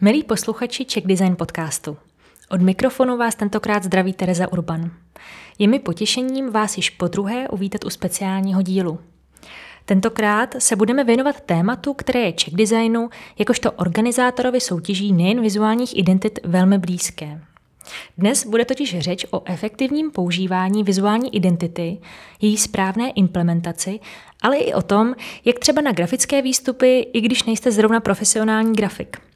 Milí 0.00 0.24
posluchači 0.24 0.84
Czech 0.84 1.06
Design 1.06 1.36
podcastu, 1.36 1.96
od 2.50 2.62
mikrofonu 2.62 3.16
vás 3.16 3.34
tentokrát 3.34 3.84
zdraví 3.84 4.12
Tereza 4.12 4.52
Urban. 4.52 4.90
Je 5.58 5.68
mi 5.68 5.78
potěšením 5.78 6.50
vás 6.50 6.76
již 6.76 6.90
po 6.90 7.08
druhé 7.08 7.48
uvítat 7.48 7.84
u 7.84 7.90
speciálního 7.90 8.62
dílu. 8.62 8.98
Tentokrát 9.84 10.54
se 10.58 10.76
budeme 10.76 11.04
věnovat 11.04 11.40
tématu, 11.40 11.94
které 11.94 12.20
je 12.20 12.32
Czech 12.32 12.54
Designu 12.54 13.10
jakožto 13.38 13.72
organizátorovi 13.72 14.60
soutěží 14.60 15.12
nejen 15.12 15.40
vizuálních 15.40 15.98
identit 15.98 16.38
velmi 16.44 16.78
blízké. 16.78 17.40
Dnes 18.18 18.46
bude 18.46 18.64
totiž 18.64 18.98
řeč 18.98 19.26
o 19.30 19.42
efektivním 19.44 20.10
používání 20.10 20.84
vizuální 20.84 21.36
identity, 21.36 22.00
její 22.40 22.56
správné 22.56 23.10
implementaci, 23.10 24.00
ale 24.42 24.56
i 24.56 24.74
o 24.74 24.82
tom, 24.82 25.14
jak 25.44 25.58
třeba 25.58 25.82
na 25.82 25.92
grafické 25.92 26.42
výstupy, 26.42 27.00
i 27.12 27.20
když 27.20 27.44
nejste 27.44 27.72
zrovna 27.72 28.00
profesionální 28.00 28.72
grafik– 28.72 29.16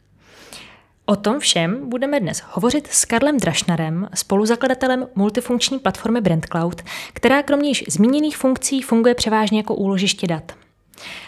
O 1.11 1.17
tom 1.17 1.39
všem 1.39 1.89
budeme 1.89 2.21
dnes 2.21 2.43
hovořit 2.51 2.89
s 2.91 3.05
Karlem 3.05 3.37
Drašnarem, 3.37 4.09
spoluzakladatelem 4.15 5.07
multifunkční 5.15 5.79
platformy 5.79 6.21
BrandCloud, 6.21 6.83
která 7.13 7.43
kromě 7.43 7.69
již 7.69 7.85
zmíněných 7.89 8.37
funkcí 8.37 8.83
funguje 8.83 9.15
převážně 9.15 9.59
jako 9.59 9.75
úložiště 9.75 10.27
dat. 10.27 10.58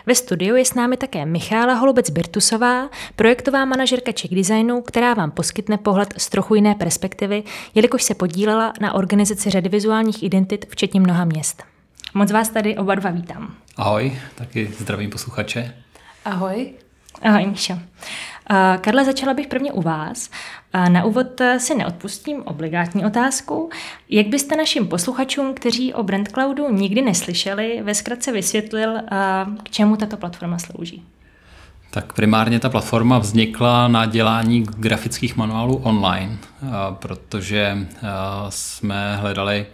Ve 0.06 0.14
studiu 0.14 0.56
je 0.56 0.64
s 0.64 0.74
námi 0.74 0.96
také 0.96 1.26
Michála 1.26 1.74
Holubec-Birtusová, 1.74 2.88
projektová 3.16 3.64
manažerka 3.64 4.12
Czech 4.12 4.30
Designu, 4.30 4.82
která 4.82 5.14
vám 5.14 5.30
poskytne 5.30 5.78
pohled 5.78 6.14
z 6.16 6.28
trochu 6.28 6.54
jiné 6.54 6.74
perspektivy, 6.74 7.42
jelikož 7.74 8.02
se 8.02 8.14
podílela 8.14 8.72
na 8.80 8.94
organizaci 8.94 9.50
řady 9.50 9.68
vizuálních 9.68 10.22
identit, 10.22 10.66
včetně 10.68 11.00
mnoha 11.00 11.24
měst. 11.24 11.62
Moc 12.14 12.32
vás 12.32 12.48
tady 12.48 12.76
oba 12.76 12.94
dva 12.94 13.10
vítám. 13.10 13.54
Ahoj, 13.76 14.18
taky 14.34 14.70
zdravím 14.78 15.10
posluchače. 15.10 15.74
Ahoj. 16.24 16.72
Ahoj, 17.22 17.46
Míšo. 17.46 17.78
Karle, 18.80 19.04
začala 19.04 19.34
bych 19.34 19.46
prvně 19.46 19.72
u 19.72 19.82
vás. 19.82 20.30
Na 20.88 21.04
úvod 21.04 21.40
eh, 21.40 21.60
si 21.60 21.74
neodpustím 21.74 22.42
obligátní 22.42 23.04
otázku. 23.04 23.70
Jak 24.08 24.26
byste 24.26 24.56
našim 24.56 24.86
posluchačům, 24.88 25.54
kteří 25.54 25.94
o 25.94 26.02
BrandCloudu 26.02 26.70
nikdy 26.70 27.02
neslyšeli, 27.02 27.80
ve 27.82 27.94
zkratce 27.94 28.32
vysvětlil, 28.32 28.94
k 29.62 29.70
čemu 29.70 29.96
tato 29.96 30.16
platforma 30.16 30.58
slouží? 30.58 31.04
Tak 31.90 32.12
primárně 32.12 32.60
ta 32.60 32.68
platforma 32.68 33.18
vznikla 33.18 33.88
na 33.88 34.06
dělání 34.06 34.62
grafických 34.76 35.36
manuálů 35.36 35.76
online, 35.76 36.38
protože 36.92 37.86
jsme 38.48 39.16
hledali 39.16 39.66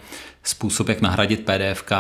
způsob, 0.49 0.89
jak 0.89 1.01
nahradit 1.01 1.45
PDF, 1.45 1.85
eh, 1.93 1.97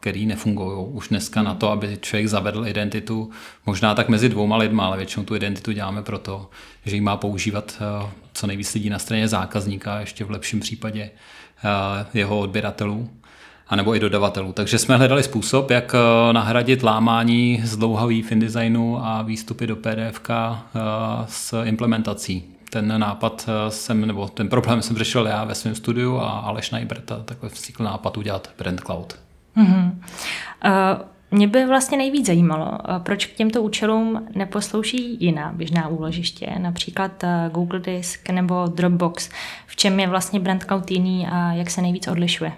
který 0.00 0.26
nefungují 0.26 0.86
už 0.86 1.08
dneska 1.08 1.42
na 1.42 1.54
to, 1.54 1.70
aby 1.70 1.98
člověk 2.00 2.28
zavedl 2.28 2.66
identitu 2.66 3.30
možná 3.66 3.94
tak 3.94 4.08
mezi 4.08 4.28
dvouma 4.28 4.56
lidma, 4.56 4.86
ale 4.86 4.96
většinou 4.96 5.24
tu 5.24 5.36
identitu 5.36 5.72
děláme 5.72 6.02
proto, 6.02 6.50
že 6.84 6.94
ji 6.94 7.00
má 7.00 7.16
používat 7.16 7.76
eh, 7.80 8.10
co 8.32 8.46
nejvíc 8.46 8.74
lidí 8.74 8.90
na 8.90 8.98
straně 8.98 9.28
zákazníka, 9.28 10.00
ještě 10.00 10.24
v 10.24 10.30
lepším 10.30 10.60
případě 10.60 11.10
eh, 11.10 12.06
jeho 12.14 12.38
odběratelů 12.38 13.10
anebo 13.68 13.94
i 13.94 14.00
dodavatelů. 14.00 14.52
Takže 14.52 14.78
jsme 14.78 14.96
hledali 14.96 15.22
způsob, 15.22 15.70
jak 15.70 15.94
nahradit 16.32 16.82
lámání 16.82 17.60
zdlouhavý 17.64 18.22
fin 18.22 18.40
designu 18.40 19.04
a 19.04 19.22
výstupy 19.22 19.66
do 19.66 19.76
PDF 19.76 20.20
s 21.26 21.62
implementací 21.62 22.53
ten 22.74 23.00
nápad 23.00 23.48
eh, 23.48 23.70
jsem, 23.70 24.06
nebo 24.06 24.28
ten 24.28 24.48
problém 24.48 24.82
jsem 24.82 24.96
řešil 24.96 25.26
já 25.26 25.44
ve 25.44 25.54
svém 25.54 25.74
studiu 25.74 26.16
a 26.16 26.30
Aleš 26.30 26.70
Najbrta 26.70 27.22
takhle 27.24 27.48
vznikl 27.48 27.84
nápad 27.84 28.16
udělat 28.16 28.50
Brand 28.58 28.80
Cloud. 28.80 29.18
Mm-hmm. 29.56 29.92
Uh... 30.64 31.04
Mě 31.30 31.48
by 31.48 31.66
vlastně 31.66 31.98
nejvíc 31.98 32.26
zajímalo, 32.26 32.78
eh, 32.78 33.00
proč 33.02 33.26
k 33.26 33.34
těmto 33.34 33.62
účelům 33.62 34.26
neposlouží 34.34 35.16
jiná 35.20 35.52
běžná 35.52 35.88
úložiště, 35.88 36.52
například 36.58 37.24
Google 37.52 37.80
Disk 37.80 38.30
nebo 38.30 38.66
Dropbox. 38.66 39.30
V 39.66 39.76
čem 39.76 40.00
je 40.00 40.08
vlastně 40.08 40.40
Brand 40.40 40.64
Cloud 40.64 40.90
jiný 40.90 41.26
a 41.26 41.52
jak 41.52 41.70
se 41.70 41.82
nejvíc 41.82 42.08
odlišuje? 42.08 42.52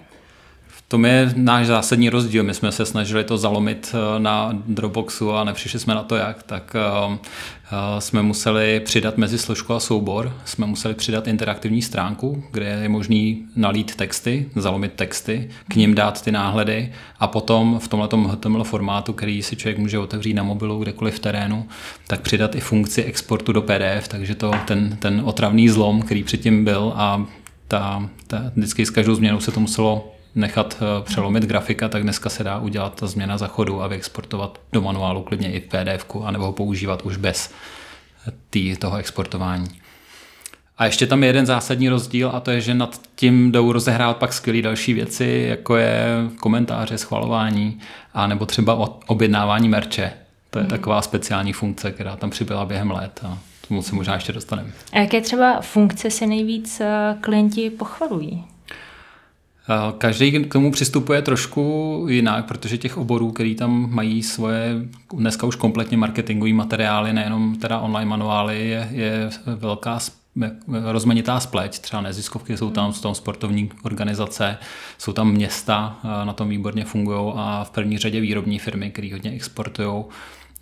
Tom 0.88 1.04
je 1.04 1.32
náš 1.36 1.66
zásadní 1.66 2.10
rozdíl. 2.10 2.42
My 2.42 2.54
jsme 2.54 2.72
se 2.72 2.86
snažili 2.86 3.24
to 3.24 3.38
zalomit 3.38 3.94
eh, 3.94 4.20
na 4.20 4.58
Dropboxu 4.66 5.32
a 5.32 5.44
nepřišli 5.44 5.78
jsme 5.78 5.94
na 5.94 6.02
to 6.02 6.16
jak, 6.16 6.42
tak 6.42 6.76
eh, 6.76 7.18
eh, 7.64 8.00
jsme 8.00 8.22
museli 8.22 8.80
přidat 8.80 9.16
mezi 9.16 9.38
složku 9.38 9.74
a 9.74 9.80
soubor, 9.80 10.32
jsme 10.44 10.66
museli 10.66 10.94
přidat 10.94 11.26
interaktivní 11.26 11.82
stránku, 11.82 12.44
kde 12.52 12.66
je 12.82 12.88
možný 12.88 13.44
nalít 13.56 13.94
texty, 13.94 14.50
zalomit 14.56 14.92
texty, 14.92 15.50
k 15.68 15.74
ním 15.74 15.94
dát 15.94 16.22
ty 16.22 16.32
náhledy 16.32 16.92
a 17.18 17.26
potom 17.26 17.78
v 17.78 17.88
tomhle 17.88 18.08
HTML 18.28 18.64
formátu, 18.64 19.12
který 19.12 19.42
si 19.42 19.56
člověk 19.56 19.78
může 19.78 19.98
otevřít 19.98 20.34
na 20.34 20.42
mobilu 20.42 20.78
kdekoliv 20.78 21.14
v 21.14 21.18
terénu, 21.18 21.68
tak 22.06 22.20
přidat 22.20 22.54
i 22.54 22.60
funkci 22.60 23.04
exportu 23.04 23.52
do 23.52 23.62
PDF, 23.62 24.08
takže 24.08 24.34
to 24.34 24.50
ten, 24.66 24.96
ten 24.96 25.22
otravný 25.24 25.68
zlom, 25.68 26.02
který 26.02 26.24
předtím 26.24 26.64
byl 26.64 26.92
a 26.96 27.26
ta, 27.68 28.08
ta, 28.26 28.52
vždycky 28.56 28.86
s 28.86 28.90
každou 28.90 29.14
změnou 29.14 29.40
se 29.40 29.52
to 29.52 29.60
muselo 29.60 30.15
nechat 30.36 30.76
eh, 30.80 31.02
přelomit 31.04 31.44
grafika, 31.44 31.88
tak 31.88 32.02
dneska 32.02 32.30
se 32.30 32.44
dá 32.44 32.58
udělat 32.58 32.94
ta 32.94 33.06
změna 33.06 33.38
za 33.38 33.46
chodu 33.46 33.82
a 33.82 33.86
vyexportovat 33.86 34.60
do 34.72 34.80
manuálu 34.80 35.22
klidně 35.22 35.52
i 35.52 35.60
v 35.60 35.64
PDF, 35.64 36.16
anebo 36.24 36.44
ho 36.44 36.52
používat 36.52 37.02
už 37.02 37.16
bez 37.16 37.52
tý, 38.50 38.76
toho 38.76 38.96
exportování. 38.96 39.68
A 40.78 40.84
ještě 40.84 41.06
tam 41.06 41.22
je 41.22 41.28
jeden 41.28 41.46
zásadní 41.46 41.88
rozdíl 41.88 42.30
a 42.34 42.40
to 42.40 42.50
je, 42.50 42.60
že 42.60 42.74
nad 42.74 43.00
tím 43.14 43.52
jdou 43.52 43.72
rozehrávat 43.72 44.16
pak 44.16 44.32
skvělé 44.32 44.62
další 44.62 44.92
věci, 44.92 45.46
jako 45.48 45.76
je 45.76 46.06
komentáře, 46.40 46.98
schvalování 46.98 47.80
a 48.14 48.26
nebo 48.26 48.46
třeba 48.46 48.98
objednávání 49.06 49.68
merče. 49.68 50.12
To 50.50 50.58
je 50.58 50.62
mm. 50.62 50.70
taková 50.70 51.02
speciální 51.02 51.52
funkce, 51.52 51.90
která 51.90 52.16
tam 52.16 52.30
přibyla 52.30 52.64
během 52.64 52.90
let 52.90 53.20
a 53.26 53.38
tomu 53.68 53.82
se 53.82 53.94
možná 53.94 54.14
ještě 54.14 54.32
dostaneme. 54.32 54.70
A 54.92 54.98
jaké 54.98 55.20
třeba 55.20 55.60
funkce 55.60 56.10
se 56.10 56.26
nejvíc 56.26 56.80
eh, 56.80 57.16
klienti 57.20 57.70
pochvalují? 57.70 58.44
Každý 59.98 60.32
k 60.32 60.52
tomu 60.52 60.70
přistupuje 60.70 61.22
trošku 61.22 62.06
jinak, 62.08 62.46
protože 62.46 62.78
těch 62.78 62.98
oborů, 62.98 63.32
který 63.32 63.54
tam 63.54 63.94
mají 63.94 64.22
svoje 64.22 64.74
dneska 65.14 65.46
už 65.46 65.56
kompletně 65.56 65.96
marketingové 65.96 66.52
materiály, 66.52 67.12
nejenom 67.12 67.56
teda 67.56 67.78
online 67.78 68.10
manuály, 68.10 68.68
je, 68.68 68.88
je 68.90 69.30
velká 69.46 69.98
rozmanitá 70.82 71.40
spleť. 71.40 71.78
Třeba 71.78 72.02
neziskovky 72.02 72.56
jsou 72.56 72.70
tam, 72.70 72.92
jsou 72.92 73.02
tam 73.02 73.14
sportovní 73.14 73.70
organizace, 73.82 74.58
jsou 74.98 75.12
tam 75.12 75.32
města, 75.32 76.00
na 76.24 76.32
tom 76.32 76.48
výborně 76.48 76.84
fungují 76.84 77.32
a 77.36 77.64
v 77.64 77.70
první 77.70 77.98
řadě 77.98 78.20
výrobní 78.20 78.58
firmy, 78.58 78.90
které 78.90 79.12
hodně 79.12 79.30
exportují. 79.30 80.04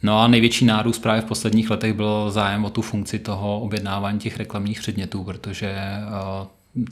No 0.03 0.21
a 0.21 0.29
největší 0.29 0.65
nárůst 0.65 0.99
právě 0.99 1.23
v 1.23 1.25
posledních 1.25 1.71
letech 1.71 1.93
byl 1.93 2.31
zájem 2.31 2.65
o 2.65 2.71
tu 2.71 2.83
funkci 2.83 3.19
toho 3.19 3.61
objednávání 3.61 4.19
těch 4.19 4.37
reklamních 4.37 4.81
předmětů, 4.81 5.25
protože 5.25 5.77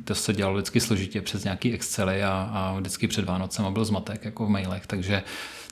to 0.05 0.15
se 0.15 0.33
dělalo 0.33 0.57
vždycky 0.57 0.81
složitě 0.81 1.23
přes 1.23 1.45
nějaký 1.45 1.73
Excely 1.73 2.23
a, 2.23 2.51
a 2.53 2.75
vždycky 2.79 3.09
před 3.09 3.25
Vánocem 3.25 3.73
byl 3.73 3.85
zmatek 3.85 4.25
jako 4.25 4.47
v 4.47 4.49
mailech, 4.49 4.87
takže 4.87 5.23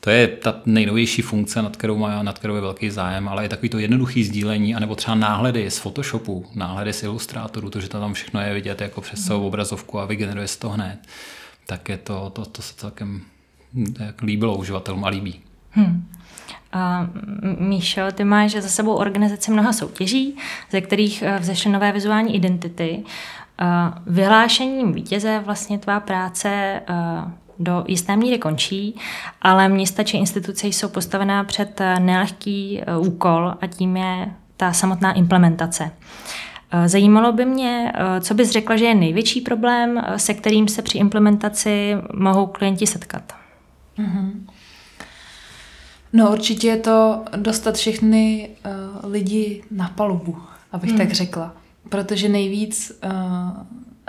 to 0.01 0.11
je 0.11 0.29
ta 0.29 0.61
nejnovější 0.67 1.23
funkce, 1.23 1.63
nad 1.63 1.77
kterou, 1.77 1.99
má, 1.99 2.23
nad 2.23 2.39
kterou 2.39 2.55
je 2.55 2.61
velký 2.61 2.91
zájem, 2.91 3.29
ale 3.29 3.45
je 3.45 3.49
takový 3.49 3.69
to 3.69 3.79
jednoduchý 3.79 4.25
sdílení, 4.25 4.75
anebo 4.75 4.95
třeba 4.95 5.15
náhledy 5.15 5.71
z 5.71 5.79
Photoshopu, 5.79 6.47
náhledy 6.55 6.93
z 6.93 7.03
Illustratoru, 7.03 7.71
to, 7.71 7.81
že 7.81 7.89
tam 7.89 8.15
všechno 8.15 8.41
je 8.41 8.55
vidět 8.55 8.81
jako 8.81 9.01
přes 9.01 9.27
celou 9.27 9.47
obrazovku 9.47 9.99
a 10.01 10.05
vygeneruje 10.05 10.49
se 10.49 10.59
to 10.59 10.69
hned, 10.69 10.99
tak 11.67 11.89
je 11.89 11.99
to, 11.99 12.31
to, 12.31 12.45
to 12.45 12.63
se 12.63 12.75
celkem 12.75 13.21
líbilo 14.23 14.57
uživatelům 14.57 15.05
a 15.05 15.09
líbí. 15.09 15.41
Hmm. 15.71 16.09
Uh, 16.75 17.61
Míšo, 17.69 18.01
ty 18.13 18.25
máš 18.25 18.53
za 18.53 18.69
sebou 18.69 18.95
organizaci 18.95 19.51
mnoha 19.51 19.73
soutěží, 19.73 20.37
ze 20.71 20.81
kterých 20.81 21.23
eh, 21.23 21.39
vzešly 21.39 21.71
nové 21.71 21.93
vizuální 21.93 22.37
identity. 22.37 23.05
Vyhlášením 24.07 24.93
vítěze 24.93 25.43
vlastně 25.45 25.79
tvá 25.79 26.01
práce 26.01 26.81
do 27.59 27.85
jisté 27.89 28.17
míry 28.17 28.39
končí, 28.39 28.97
ale 29.43 29.69
města 29.69 30.03
či 30.03 30.17
instituce 30.17 30.67
jsou 30.67 30.89
postavená 30.89 31.45
před 31.45 31.81
nelehký 31.99 32.81
úkol 32.99 33.55
a 33.61 33.67
tím 33.67 33.97
je 33.97 34.35
ta 34.57 34.73
samotná 34.73 35.13
implementace. 35.13 35.91
Zajímalo 36.87 37.33
by 37.33 37.45
mě, 37.45 37.93
co 38.21 38.35
bys 38.35 38.51
řekla, 38.51 38.77
že 38.77 38.85
je 38.85 38.95
největší 38.95 39.41
problém, 39.41 40.03
se 40.17 40.35
kterým 40.35 40.69
se 40.69 40.83
při 40.83 40.99
implementaci 40.99 41.97
mohou 42.15 42.47
klienti 42.47 42.87
setkat. 42.87 43.33
Mm-hmm. 43.99 44.33
No 46.13 46.33
určitě 46.33 46.69
je 46.69 46.77
to 46.77 47.25
dostat 47.37 47.75
všechny 47.75 48.51
uh, 49.05 49.11
lidi 49.13 49.63
na 49.71 49.89
palubu, 49.89 50.39
abych 50.73 50.91
mm. 50.91 50.99
tak 50.99 51.13
řekla 51.13 51.53
protože 51.89 52.29
nejvíc, 52.29 53.01
uh, 53.05 53.11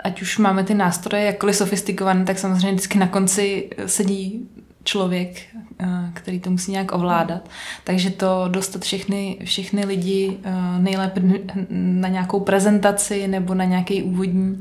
ať 0.04 0.22
už 0.22 0.38
máme 0.38 0.64
ty 0.64 0.74
nástroje 0.74 1.24
jakkoliv 1.24 1.56
sofistikované, 1.56 2.24
tak 2.24 2.38
samozřejmě 2.38 2.72
vždycky 2.72 2.98
na 2.98 3.06
konci 3.06 3.70
sedí 3.86 4.48
člověk, 4.84 5.42
uh, 5.80 5.86
který 6.12 6.40
to 6.40 6.50
musí 6.50 6.72
nějak 6.72 6.92
ovládat. 6.92 7.48
Takže 7.84 8.10
to 8.10 8.44
dostat 8.48 8.82
všechny, 8.82 9.38
všechny 9.44 9.84
lidi 9.84 10.28
uh, 10.28 10.82
nejlépe 10.82 11.22
na 11.70 12.08
nějakou 12.08 12.40
prezentaci 12.40 13.28
nebo 13.28 13.54
na 13.54 13.64
nějaký 13.64 14.02
úvodní 14.02 14.60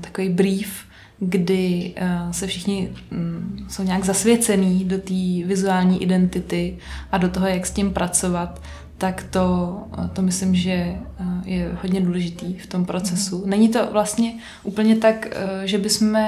takový 0.00 0.28
brief, 0.28 0.84
kdy 1.18 1.94
se 2.30 2.46
všichni 2.46 2.90
um, 3.12 3.66
jsou 3.68 3.82
nějak 3.82 4.04
zasvěcený 4.04 4.84
do 4.84 4.98
té 4.98 5.46
vizuální 5.46 6.02
identity 6.02 6.78
a 7.12 7.18
do 7.18 7.28
toho, 7.28 7.46
jak 7.46 7.66
s 7.66 7.70
tím 7.70 7.92
pracovat, 7.92 8.60
tak 9.00 9.22
to, 9.30 9.76
to 10.12 10.22
myslím, 10.22 10.54
že 10.54 10.96
je 11.44 11.72
hodně 11.82 12.00
důležitý 12.00 12.54
v 12.54 12.66
tom 12.66 12.84
procesu. 12.84 13.42
Není 13.46 13.68
to 13.68 13.88
vlastně 13.92 14.32
úplně 14.62 14.96
tak, 14.96 15.26
že 15.64 15.78
bychom 15.78 16.18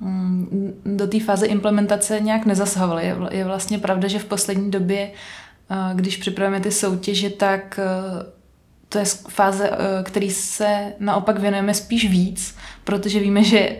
mm, 0.00 0.72
do 0.96 1.06
té 1.06 1.20
fáze 1.20 1.46
implementace 1.46 2.20
nějak 2.20 2.46
nezasahovali. 2.46 3.14
Je 3.30 3.44
vlastně 3.44 3.78
pravda, 3.78 4.08
že 4.08 4.18
v 4.18 4.24
poslední 4.24 4.70
době, 4.70 5.10
když 5.94 6.16
připravujeme 6.16 6.60
ty 6.62 6.70
soutěže, 6.70 7.30
tak 7.30 7.80
to 8.88 8.98
je 8.98 9.04
fáze, 9.28 9.70
který 10.02 10.30
se 10.30 10.92
naopak 11.00 11.38
věnujeme 11.38 11.74
spíš 11.74 12.10
víc, 12.10 12.56
protože 12.84 13.20
víme, 13.20 13.44
že 13.44 13.76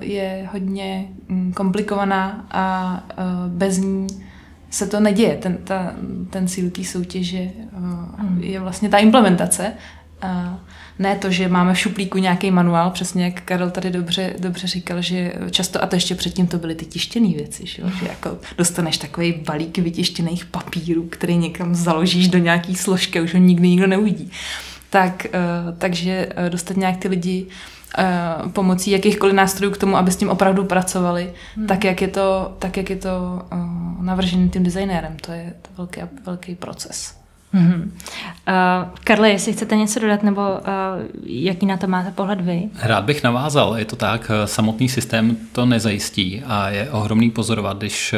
je 0.00 0.48
hodně 0.52 1.08
mm, 1.28 1.52
komplikovaná 1.52 2.46
a 2.50 3.04
bez 3.48 3.78
ní 3.78 4.06
se 4.72 4.86
to 4.86 5.00
neděje. 5.00 5.36
Ten, 5.36 5.58
ta, 5.64 5.94
ten 6.30 6.48
cíl 6.48 6.70
té 6.70 6.84
soutěže 6.84 7.50
uh, 7.72 8.44
je 8.44 8.60
vlastně 8.60 8.88
ta 8.88 8.98
implementace. 8.98 9.72
Uh, 10.24 10.30
ne 10.98 11.16
to, 11.16 11.30
že 11.30 11.48
máme 11.48 11.74
v 11.74 11.78
šuplíku 11.78 12.18
nějaký 12.18 12.50
manuál, 12.50 12.90
přesně 12.90 13.24
jak 13.24 13.42
Karel 13.42 13.70
tady 13.70 13.90
dobře, 13.90 14.34
dobře 14.38 14.66
říkal, 14.66 15.02
že 15.02 15.32
často, 15.50 15.84
a 15.84 15.86
to 15.86 15.96
ještě 15.96 16.14
předtím 16.14 16.46
to 16.46 16.58
byly 16.58 16.74
ty 16.74 16.84
tištěné 16.84 17.28
věci, 17.28 17.66
že, 17.66 17.82
že 18.00 18.06
jako 18.08 18.38
dostaneš 18.58 18.98
takový 18.98 19.32
balík 19.32 19.78
vytištěných 19.78 20.44
papírů, 20.44 21.06
který 21.10 21.36
někam 21.36 21.74
založíš 21.74 22.28
do 22.28 22.38
nějaký 22.38 22.74
složky, 22.74 23.20
už 23.20 23.34
ho 23.34 23.40
nikdy 23.40 23.68
nikdo 23.68 23.86
neuvidí. 23.86 24.30
Tak, 24.90 25.26
uh, 25.34 25.78
takže 25.78 26.28
dostat 26.48 26.76
nějak 26.76 26.96
ty 26.96 27.08
lidi 27.08 27.46
pomocí 28.52 28.90
jakýchkoliv 28.90 29.34
nástrojů 29.34 29.72
k 29.72 29.78
tomu, 29.78 29.96
aby 29.96 30.10
s 30.10 30.16
tím 30.16 30.28
opravdu 30.28 30.64
pracovali, 30.64 31.32
hmm. 31.56 31.66
tak 31.66 31.84
jak 31.84 32.02
je 32.02 32.08
to, 32.08 32.56
tak 32.58 32.76
jak 32.76 32.90
je 32.90 32.96
to 32.96 33.42
uh, 33.52 34.04
navržený 34.04 34.50
tím 34.50 34.62
designérem. 34.62 35.16
To 35.16 35.32
je 35.32 35.54
to 35.62 35.68
velký, 35.76 36.00
velký 36.26 36.54
proces. 36.54 37.21
Mm-hmm. 37.54 37.90
Uh, 38.48 38.88
Karle, 39.04 39.30
jestli 39.30 39.52
chcete 39.52 39.76
něco 39.76 40.00
dodat, 40.00 40.22
nebo 40.22 40.40
uh, 40.40 40.58
jaký 41.24 41.66
na 41.66 41.76
to 41.76 41.86
máte 41.86 42.10
pohled 42.10 42.40
vy? 42.40 42.62
Rád 42.82 43.04
bych 43.04 43.22
navázal, 43.22 43.78
je 43.78 43.84
to 43.84 43.96
tak, 43.96 44.30
samotný 44.44 44.88
systém 44.88 45.36
to 45.52 45.66
nezajistí 45.66 46.42
a 46.46 46.68
je 46.68 46.90
ohromný 46.90 47.30
pozorovat, 47.30 47.78
když, 47.78 48.14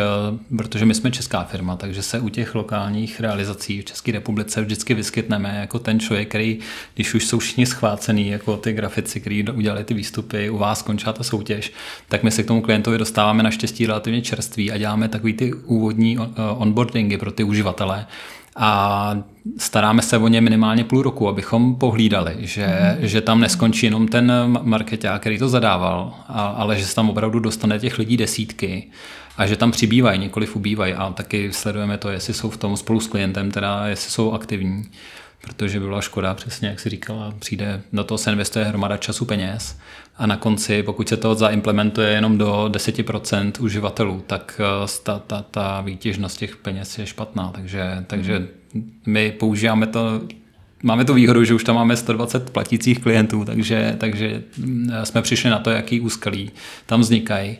uh, 0.50 0.56
protože 0.58 0.86
my 0.86 0.94
jsme 0.94 1.10
česká 1.10 1.44
firma, 1.44 1.76
takže 1.76 2.02
se 2.02 2.20
u 2.20 2.28
těch 2.28 2.54
lokálních 2.54 3.20
realizací 3.20 3.80
v 3.80 3.84
České 3.84 4.12
republice 4.12 4.62
vždycky 4.62 4.94
vyskytneme 4.94 5.56
jako 5.60 5.78
ten 5.78 6.00
člověk, 6.00 6.28
který, 6.28 6.58
když 6.94 7.14
už 7.14 7.26
jsou 7.26 7.38
všichni 7.38 7.66
schvácený, 7.66 8.28
jako 8.28 8.56
ty 8.56 8.72
grafici, 8.72 9.20
kteří 9.20 9.48
udělali 9.48 9.84
ty 9.84 9.94
výstupy, 9.94 10.50
u 10.50 10.58
vás 10.58 10.78
skončila 10.78 11.12
ta 11.12 11.24
soutěž, 11.24 11.72
tak 12.08 12.22
my 12.22 12.30
se 12.30 12.42
k 12.42 12.46
tomu 12.46 12.60
klientovi 12.60 12.98
dostáváme 12.98 13.42
naštěstí 13.42 13.86
relativně 13.86 14.22
čerství 14.22 14.72
a 14.72 14.78
děláme 14.78 15.08
takový 15.08 15.32
ty 15.32 15.54
úvodní 15.54 16.18
onboardingy 16.56 17.18
pro 17.18 17.32
ty 17.32 17.44
uživatele, 17.44 18.06
a 18.56 19.16
staráme 19.58 20.02
se 20.02 20.18
o 20.18 20.28
ně 20.28 20.40
minimálně 20.40 20.84
půl 20.84 21.02
roku, 21.02 21.28
abychom 21.28 21.76
pohlídali, 21.76 22.36
že, 22.38 22.66
mm. 22.66 23.06
že 23.06 23.20
tam 23.20 23.40
neskončí 23.40 23.86
jenom 23.86 24.08
ten 24.08 24.32
marketák, 24.62 25.20
který 25.20 25.38
to 25.38 25.48
zadával, 25.48 26.14
a, 26.28 26.46
ale 26.46 26.78
že 26.78 26.86
se 26.86 26.94
tam 26.94 27.10
opravdu 27.10 27.40
dostane 27.40 27.78
těch 27.78 27.98
lidí 27.98 28.16
desítky 28.16 28.90
a 29.36 29.46
že 29.46 29.56
tam 29.56 29.70
přibývají, 29.70 30.18
nikoliv 30.18 30.56
ubývají 30.56 30.94
a 30.94 31.12
taky 31.12 31.52
sledujeme 31.52 31.98
to, 31.98 32.08
jestli 32.08 32.34
jsou 32.34 32.50
v 32.50 32.56
tom 32.56 32.76
spolu 32.76 33.00
s 33.00 33.06
klientem, 33.06 33.50
teda 33.50 33.86
jestli 33.86 34.10
jsou 34.10 34.32
aktivní 34.32 34.84
protože 35.44 35.80
by 35.80 35.86
byla 35.86 36.00
škoda, 36.00 36.34
přesně 36.34 36.68
jak 36.68 36.80
si 36.80 36.88
říkala, 36.90 37.34
přijde, 37.38 37.82
do 37.92 38.04
toho 38.04 38.18
se 38.18 38.30
investuje 38.30 38.64
hromada 38.64 38.96
času 38.96 39.24
peněz 39.24 39.78
a 40.16 40.26
na 40.26 40.36
konci, 40.36 40.82
pokud 40.82 41.08
se 41.08 41.16
to 41.16 41.34
zaimplementuje 41.34 42.10
jenom 42.10 42.38
do 42.38 42.68
10% 42.68 43.52
uživatelů, 43.60 44.24
tak 44.26 44.60
eh, 44.64 44.86
ta, 45.02 45.18
ta, 45.18 45.44
ta 45.50 45.80
výtěžnost 45.80 46.38
těch 46.38 46.56
peněz 46.56 46.98
je 46.98 47.06
špatná, 47.06 47.50
takže, 47.54 48.04
takže 48.06 48.48
my 49.06 49.32
používáme 49.32 49.86
to 49.86 50.20
Máme 50.86 51.04
tu 51.04 51.14
výhodu, 51.14 51.44
že 51.44 51.54
už 51.54 51.64
tam 51.64 51.74
máme 51.74 51.96
120 51.96 52.50
platících 52.50 52.98
klientů, 52.98 53.44
takže, 53.44 53.94
takže 53.98 54.42
mm, 54.58 54.90
jsme 55.04 55.22
přišli 55.22 55.50
na 55.50 55.58
to, 55.58 55.70
jaký 55.70 56.00
úskalí 56.00 56.50
tam 56.86 57.00
vznikají 57.00 57.56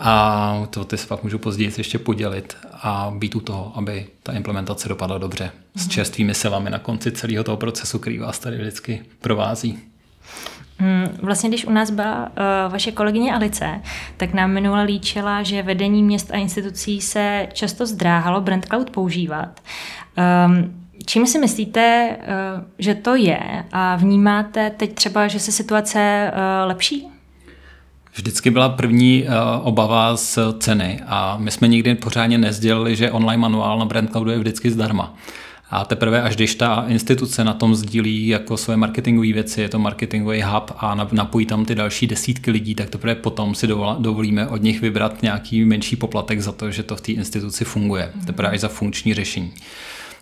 a 0.00 0.66
to 0.70 0.84
ty 0.84 0.98
se 0.98 1.06
pak 1.06 1.22
můžu 1.22 1.38
později 1.38 1.72
ještě 1.78 1.98
podělit 1.98 2.56
a 2.72 3.12
být 3.18 3.34
u 3.34 3.40
toho, 3.40 3.72
aby 3.74 4.06
ta 4.22 4.32
implementace 4.32 4.88
dopadla 4.88 5.18
dobře. 5.18 5.50
S 5.76 5.82
mhm. 5.82 5.90
čerstvými 5.90 6.34
silami 6.34 6.70
na 6.70 6.78
konci 6.78 7.12
celého 7.12 7.44
toho 7.44 7.56
procesu, 7.56 7.98
který 7.98 8.18
vás 8.18 8.38
tady 8.38 8.58
vždycky 8.58 9.02
provází. 9.20 9.78
Hmm, 10.78 11.08
vlastně, 11.22 11.48
když 11.48 11.64
u 11.64 11.70
nás 11.70 11.90
byla 11.90 12.26
uh, 12.26 12.72
vaše 12.72 12.92
kolegyně 12.92 13.34
Alice, 13.34 13.80
tak 14.16 14.34
nám 14.34 14.50
minule 14.50 14.82
líčila, 14.82 15.42
že 15.42 15.62
vedení 15.62 16.02
měst 16.02 16.30
a 16.30 16.36
institucí 16.36 17.00
se 17.00 17.48
často 17.52 17.86
zdráhalo 17.86 18.40
Brand 18.40 18.66
Cloud 18.66 18.90
používat. 18.90 19.60
Um, 20.46 20.74
čím 21.06 21.26
si 21.26 21.38
myslíte, 21.38 22.16
uh, 22.18 22.64
že 22.78 22.94
to 22.94 23.14
je 23.14 23.64
a 23.72 23.96
vnímáte 23.96 24.70
teď 24.70 24.94
třeba, 24.94 25.28
že 25.28 25.40
se 25.40 25.52
situace 25.52 26.32
uh, 26.32 26.68
lepší? 26.68 27.19
Vždycky 28.14 28.50
byla 28.50 28.68
první 28.68 29.22
uh, 29.22 29.32
obava 29.62 30.16
z 30.16 30.38
ceny 30.58 31.00
a 31.06 31.36
my 31.40 31.50
jsme 31.50 31.68
nikdy 31.68 31.94
pořádně 31.94 32.38
nezdělili, 32.38 32.96
že 32.96 33.10
online 33.10 33.40
manuál 33.40 33.78
na 33.78 33.84
Brand 33.84 34.10
Cloudu 34.10 34.30
je 34.30 34.38
vždycky 34.38 34.70
zdarma. 34.70 35.14
A 35.70 35.84
teprve 35.84 36.22
až 36.22 36.36
když 36.36 36.54
ta 36.54 36.84
instituce 36.88 37.44
na 37.44 37.54
tom 37.54 37.74
sdílí 37.74 38.26
jako 38.26 38.56
své 38.56 38.76
marketingové 38.76 39.32
věci, 39.32 39.60
je 39.60 39.68
to 39.68 39.78
marketingový 39.78 40.42
hub 40.42 40.72
a 40.76 40.94
napojí 41.12 41.46
tam 41.46 41.64
ty 41.64 41.74
další 41.74 42.06
desítky 42.06 42.50
lidí, 42.50 42.74
tak 42.74 42.90
teprve 42.90 43.14
potom 43.14 43.54
si 43.54 43.66
dovolíme 43.98 44.46
od 44.46 44.62
nich 44.62 44.80
vybrat 44.80 45.22
nějaký 45.22 45.64
menší 45.64 45.96
poplatek 45.96 46.40
za 46.40 46.52
to, 46.52 46.70
že 46.70 46.82
to 46.82 46.96
v 46.96 47.00
té 47.00 47.12
instituci 47.12 47.64
funguje. 47.64 48.12
Teprve 48.26 48.48
až 48.48 48.60
za 48.60 48.68
funkční 48.68 49.14
řešení. 49.14 49.52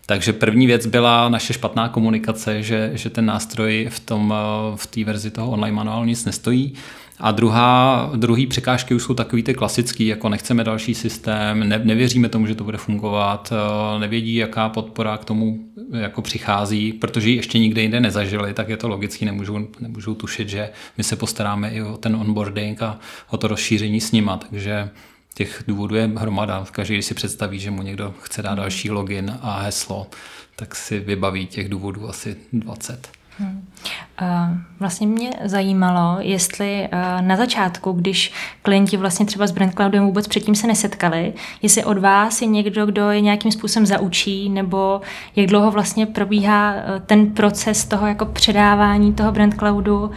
Takže 0.07 0.33
první 0.33 0.67
věc 0.67 0.87
byla 0.87 1.29
naše 1.29 1.53
špatná 1.53 1.89
komunikace, 1.89 2.63
že, 2.63 2.91
že 2.95 3.11
ten 3.11 3.27
nástroj 3.27 3.89
v, 3.91 4.01
tom, 4.01 4.35
eh, 4.37 4.77
v 4.77 4.87
té 4.87 5.05
verzi 5.05 5.31
toho 5.31 5.51
online 5.51 5.77
manuálu 5.77 6.05
nic 6.05 6.25
nestojí. 6.25 6.75
A 7.21 7.31
druhá, 7.31 8.11
druhý 8.17 8.47
překážky 8.47 8.95
už 8.95 9.03
jsou 9.03 9.15
takový 9.15 9.43
ty 9.43 9.55
klasický, 9.55 10.07
jako 10.07 10.29
nechceme 10.29 10.65
další 10.65 10.95
systém, 10.95 11.69
ne, 11.69 11.81
nevěříme 11.85 12.29
tomu, 12.29 12.47
že 12.47 12.55
to 12.55 12.65
bude 12.65 12.79
fungovat, 12.79 13.53
eh, 13.53 13.99
nevědí, 13.99 14.35
jaká 14.35 14.69
podpora 14.69 15.17
k 15.17 15.25
tomu 15.25 15.59
jako 15.93 16.23
přichází, 16.23 16.93
protože 16.93 17.31
ji 17.31 17.37
ještě 17.37 17.59
nikde 17.59 17.83
jinde 17.83 18.01
nezažili, 18.01 18.55
tak 18.55 18.69
je 18.69 18.77
to 18.77 18.89
logický, 18.89 19.25
nemůžou, 19.25 19.69
nemůžou 19.81 20.15
tušit, 20.15 20.49
že 20.49 20.71
my 20.99 21.05
se 21.05 21.17
postaráme 21.17 21.71
i 21.71 21.83
o 21.83 21.97
ten 21.97 22.17
onboarding 22.17 22.83
a 22.83 22.99
o 23.31 23.37
to 23.37 23.49
rozšíření 23.49 24.01
s 24.01 24.13
nima, 24.13 24.37
takže 24.37 24.91
těch 25.35 25.65
důvodů 25.67 25.95
je 25.95 26.11
hromada. 26.17 26.67
Každý, 26.73 26.95
když 26.95 27.07
si 27.07 27.15
představí, 27.15 27.59
že 27.59 27.71
mu 27.71 27.83
někdo 27.83 28.15
chce 28.23 28.43
dát 28.43 28.55
další 28.55 28.91
login 28.91 29.39
a 29.43 29.61
heslo, 29.61 30.07
tak 30.57 30.75
si 30.75 31.01
vybaví 31.01 31.47
těch 31.47 31.69
důvodů 31.69 32.09
asi 32.09 32.37
20. 32.53 33.18
Hmm. 33.39 33.69
Vlastně 34.81 35.07
mě 35.07 35.31
zajímalo, 35.45 36.17
jestli 36.21 36.89
na 37.21 37.37
začátku, 37.37 37.93
když 37.93 38.33
klienti 38.63 38.97
vlastně 38.97 39.27
třeba 39.27 39.47
s 39.47 39.53
Brand 39.53 39.75
Cloudem 39.75 40.07
vůbec 40.07 40.29
předtím 40.29 40.55
se 40.55 40.67
nesetkali, 40.67 41.33
jestli 41.63 41.85
od 41.85 41.99
vás 41.99 42.43
je 42.43 42.49
někdo, 42.49 42.87
kdo 42.87 43.11
je 43.11 43.21
nějakým 43.21 43.53
způsobem 43.53 43.87
zaučí, 43.87 44.49
nebo 44.49 45.01
jak 45.37 45.47
dlouho 45.47 45.71
vlastně 45.71 46.07
probíhá 46.07 46.75
ten 47.07 47.27
proces 47.31 47.85
toho 47.85 48.07
jako 48.07 48.27
předávání 48.27 49.13
toho 49.13 49.33
Brand 49.33 49.55
Cloudu 49.55 50.11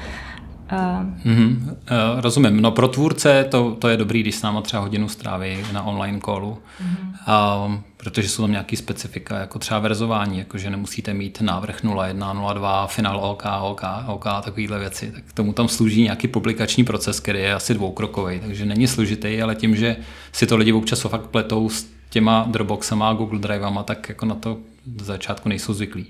Mm-hmm. 0.72 1.70
Uh, 1.70 2.22
rozumím. 2.22 2.62
No 2.62 2.72
pro 2.72 2.88
tvůrce 2.88 3.46
to, 3.51 3.75
to 3.80 3.88
je 3.88 3.98
dobrý, 3.98 4.22
když 4.22 4.36
s 4.36 4.42
náma 4.42 4.62
třeba 4.62 4.82
hodinu 4.82 5.10
stráví 5.10 5.58
na 5.74 5.84
online 5.84 6.20
callu, 6.20 6.58
mm-hmm. 6.84 7.68
uh, 7.68 7.75
protože 7.98 8.30
jsou 8.30 8.44
tam 8.44 8.51
nějaký 8.51 8.75
specifika, 8.75 9.40
jako 9.40 9.60
třeba 9.60 9.80
verzování, 9.80 10.40
jako 10.40 10.58
že 10.58 10.70
nemusíte 10.70 11.13
mít 11.13 11.42
návrh 11.42 11.84
01, 11.84 12.54
02, 12.54 12.88
final 12.88 13.20
OK, 13.25 13.44
OK, 13.62 13.82
OK, 14.08 14.25
takovýhle 14.44 14.80
věci. 14.80 15.12
Tak 15.12 15.24
tomu 15.34 15.54
tam 15.54 15.68
slouží 15.68 16.04
nějaký 16.04 16.28
publikační 16.28 16.84
proces, 16.84 17.20
který 17.20 17.40
je 17.40 17.54
asi 17.54 17.74
dvoukrokový, 17.74 18.40
takže 18.40 18.66
není 18.66 18.88
složitý, 18.88 19.42
ale 19.42 19.56
tím, 19.56 19.75
že 19.75 19.96
si 20.32 20.48
to 20.48 20.58
lidi 20.58 20.74
občas 20.74 21.01
fakt 21.01 21.28
pletou 21.28 21.70
s 21.70 21.88
těma 22.10 22.46
Dropboxama 22.48 23.10
a 23.10 23.13
Google 23.13 23.40
Drivama, 23.40 23.84
tak 23.84 24.10
jako 24.10 24.25
na 24.25 24.36
to 24.36 24.58
z 24.98 25.06
začátku 25.06 25.50
nejsou 25.50 25.74
zvyklí. 25.74 26.06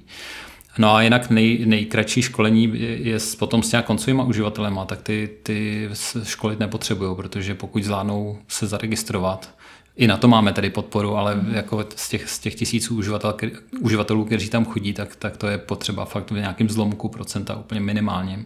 No 0.78 0.96
a 0.96 1.02
jinak 1.02 1.30
nej, 1.30 1.66
nejkratší 1.66 2.22
školení 2.22 2.72
je, 2.80 3.18
potom 3.40 3.64
s 3.64 3.70
těma 3.70 3.84
koncovými 3.84 4.24
uživatelema, 4.24 4.86
tak 4.86 5.02
ty, 5.02 5.30
ty 5.44 5.90
školit 6.24 6.60
nepotřebují, 6.60 7.16
protože 7.16 7.56
pokud 7.56 7.84
zvládnou 7.84 8.40
se 8.48 8.68
zaregistrovat, 8.68 9.50
i 9.96 10.08
na 10.08 10.18
to 10.18 10.28
máme 10.28 10.54
tady 10.54 10.70
podporu, 10.70 11.18
ale 11.18 11.36
mm. 11.36 11.54
jako 11.54 11.86
z 11.96 12.10
těch, 12.10 12.30
z 12.30 12.40
těch 12.40 12.56
tisíců 12.56 12.98
uživatel, 12.98 13.34
uživatelů, 13.80 14.26
kteří 14.26 14.50
tam 14.50 14.66
chodí, 14.66 14.94
tak, 14.94 15.16
tak 15.16 15.38
to 15.38 15.48
je 15.48 15.58
potřeba 15.58 16.06
fakt 16.06 16.32
v 16.32 16.36
nějakém 16.36 16.70
zlomku 16.70 17.10
procenta 17.10 17.56
úplně 17.56 17.82
minimálním. 17.82 18.46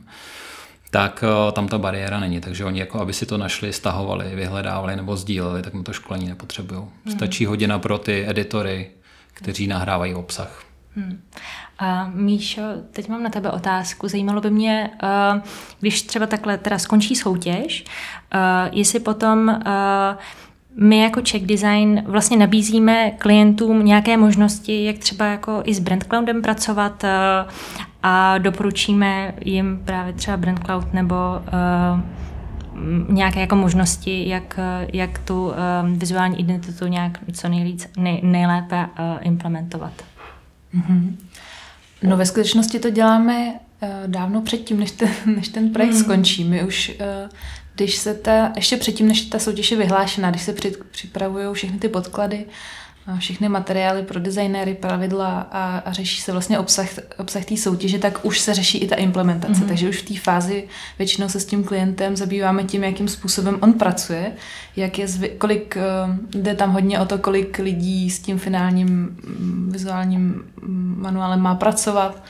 Tak 0.90 1.24
uh, 1.24 1.52
tam 1.52 1.68
ta 1.68 1.78
bariéra 1.78 2.20
není, 2.20 2.42
takže 2.42 2.66
oni 2.66 2.80
jako 2.80 3.00
aby 3.00 3.14
si 3.14 3.26
to 3.26 3.38
našli, 3.38 3.74
stahovali, 3.74 4.36
vyhledávali 4.36 4.96
nebo 4.96 5.18
sdíleli, 5.18 5.62
tak 5.62 5.74
to 5.84 5.94
školení 5.94 6.28
nepotřebují. 6.28 6.82
Mm. 7.06 7.12
Stačí 7.12 7.46
hodina 7.46 7.80
pro 7.80 7.98
ty 7.98 8.30
editory, 8.30 8.92
kteří 9.34 9.68
nahrávají 9.68 10.14
obsah. 10.14 10.64
Hmm. 10.96 11.22
A 11.80 12.12
Míšo, 12.14 12.62
teď 12.92 13.10
mám 13.10 13.24
na 13.24 13.30
tebe 13.30 13.52
otázku. 13.52 14.08
Zajímalo 14.08 14.42
by 14.42 14.52
mě, 14.52 14.90
uh, 15.04 15.42
když 15.80 16.02
třeba 16.02 16.26
takhle 16.26 16.58
teda 16.58 16.80
skončí 16.80 17.16
soutěž, 17.16 17.86
uh, 18.34 18.40
jestli 18.72 19.00
potom 19.00 19.48
uh, 19.48 20.18
my 20.78 21.00
jako 21.00 21.22
Check 21.30 21.46
Design 21.46 22.04
vlastně 22.06 22.38
nabízíme 22.38 23.12
klientům 23.12 23.86
nějaké 23.86 24.18
možnosti, 24.18 24.86
jak 24.86 24.98
třeba 24.98 25.26
jako 25.26 25.62
i 25.66 25.74
s 25.74 25.80
Brand 25.80 26.04
Cloudem 26.04 26.42
pracovat 26.42 27.04
a 28.04 28.38
doporučíme 28.38 29.34
jim 29.46 29.82
právě 29.86 30.14
třeba 30.14 30.38
Brand 30.38 30.66
Cloud 30.66 30.94
nebo 30.94 31.16
nějaké 33.10 33.40
jako 33.40 33.56
možnosti, 33.56 34.30
jak, 34.30 34.60
jak 34.94 35.20
tu 35.20 35.52
vizuální 35.96 36.40
identitu 36.40 36.88
nějak 36.88 37.20
co 37.34 37.50
nejlíc, 37.50 37.90
nej, 37.98 38.20
nejlépe 38.24 38.90
implementovat. 39.22 39.94
Mm-hmm. 40.76 41.16
No 42.06 42.18
ve 42.18 42.26
skutečnosti 42.26 42.80
to 42.80 42.90
děláme 42.90 43.54
uh, 43.54 43.90
dávno 44.08 44.42
předtím, 44.42 44.80
než 44.80 44.92
ten, 44.92 45.10
než 45.36 45.48
ten 45.48 45.70
projekt 45.70 45.94
mm. 45.94 46.00
skončí. 46.00 46.44
My 46.44 46.64
už, 46.64 46.92
uh, 47.00 47.30
když 47.76 47.96
se 47.96 48.14
ta, 48.14 48.54
ještě 48.56 48.78
předtím, 48.78 49.08
než 49.08 49.22
ta 49.22 49.40
soutěž 49.40 49.72
je 49.72 49.78
vyhlášená, 49.78 50.30
když 50.30 50.42
se 50.42 50.54
při, 50.54 50.74
připravují 50.92 51.46
všechny 51.54 51.80
ty 51.80 51.90
podklady, 51.90 52.46
všechny 53.20 53.50
materiály 53.50 54.04
pro 54.04 54.20
designéry, 54.20 54.74
pravidla 54.74 55.48
a, 55.52 55.78
a 55.78 55.92
řeší 55.92 56.22
se 56.22 56.32
vlastně 56.32 56.60
obsah, 56.60 56.88
obsah 57.18 57.46
té 57.46 57.58
soutěže, 57.58 58.00
tak 58.00 58.26
už 58.26 58.40
se 58.40 58.54
řeší 58.54 58.78
i 58.78 58.88
ta 58.88 58.96
implementace. 58.96 59.54
Mm-hmm. 59.54 59.68
Takže 59.68 59.90
už 59.90 60.02
v 60.02 60.08
té 60.08 60.20
fázi 60.20 60.68
většinou 60.98 61.30
se 61.30 61.40
s 61.40 61.46
tím 61.46 61.64
klientem 61.64 62.16
zabýváme 62.16 62.64
tím, 62.64 62.84
jakým 62.84 63.08
způsobem 63.08 63.58
on 63.62 63.74
pracuje, 63.74 64.32
jak 64.76 65.00
je 65.00 65.08
zvy, 65.08 65.30
kolik, 65.30 65.78
uh, 65.78 66.42
jde 66.42 66.56
tam 66.56 66.72
hodně 66.72 67.00
o 67.00 67.06
to, 67.06 67.18
kolik 67.18 67.60
lidí 67.60 68.10
s 68.10 68.20
tím 68.20 68.40
finálním 68.40 68.88
mm, 68.88 69.70
vizuálním 69.72 70.44
mm, 70.62 70.96
manuálem 71.02 71.40
má 71.40 71.56
pracovat 71.56 72.24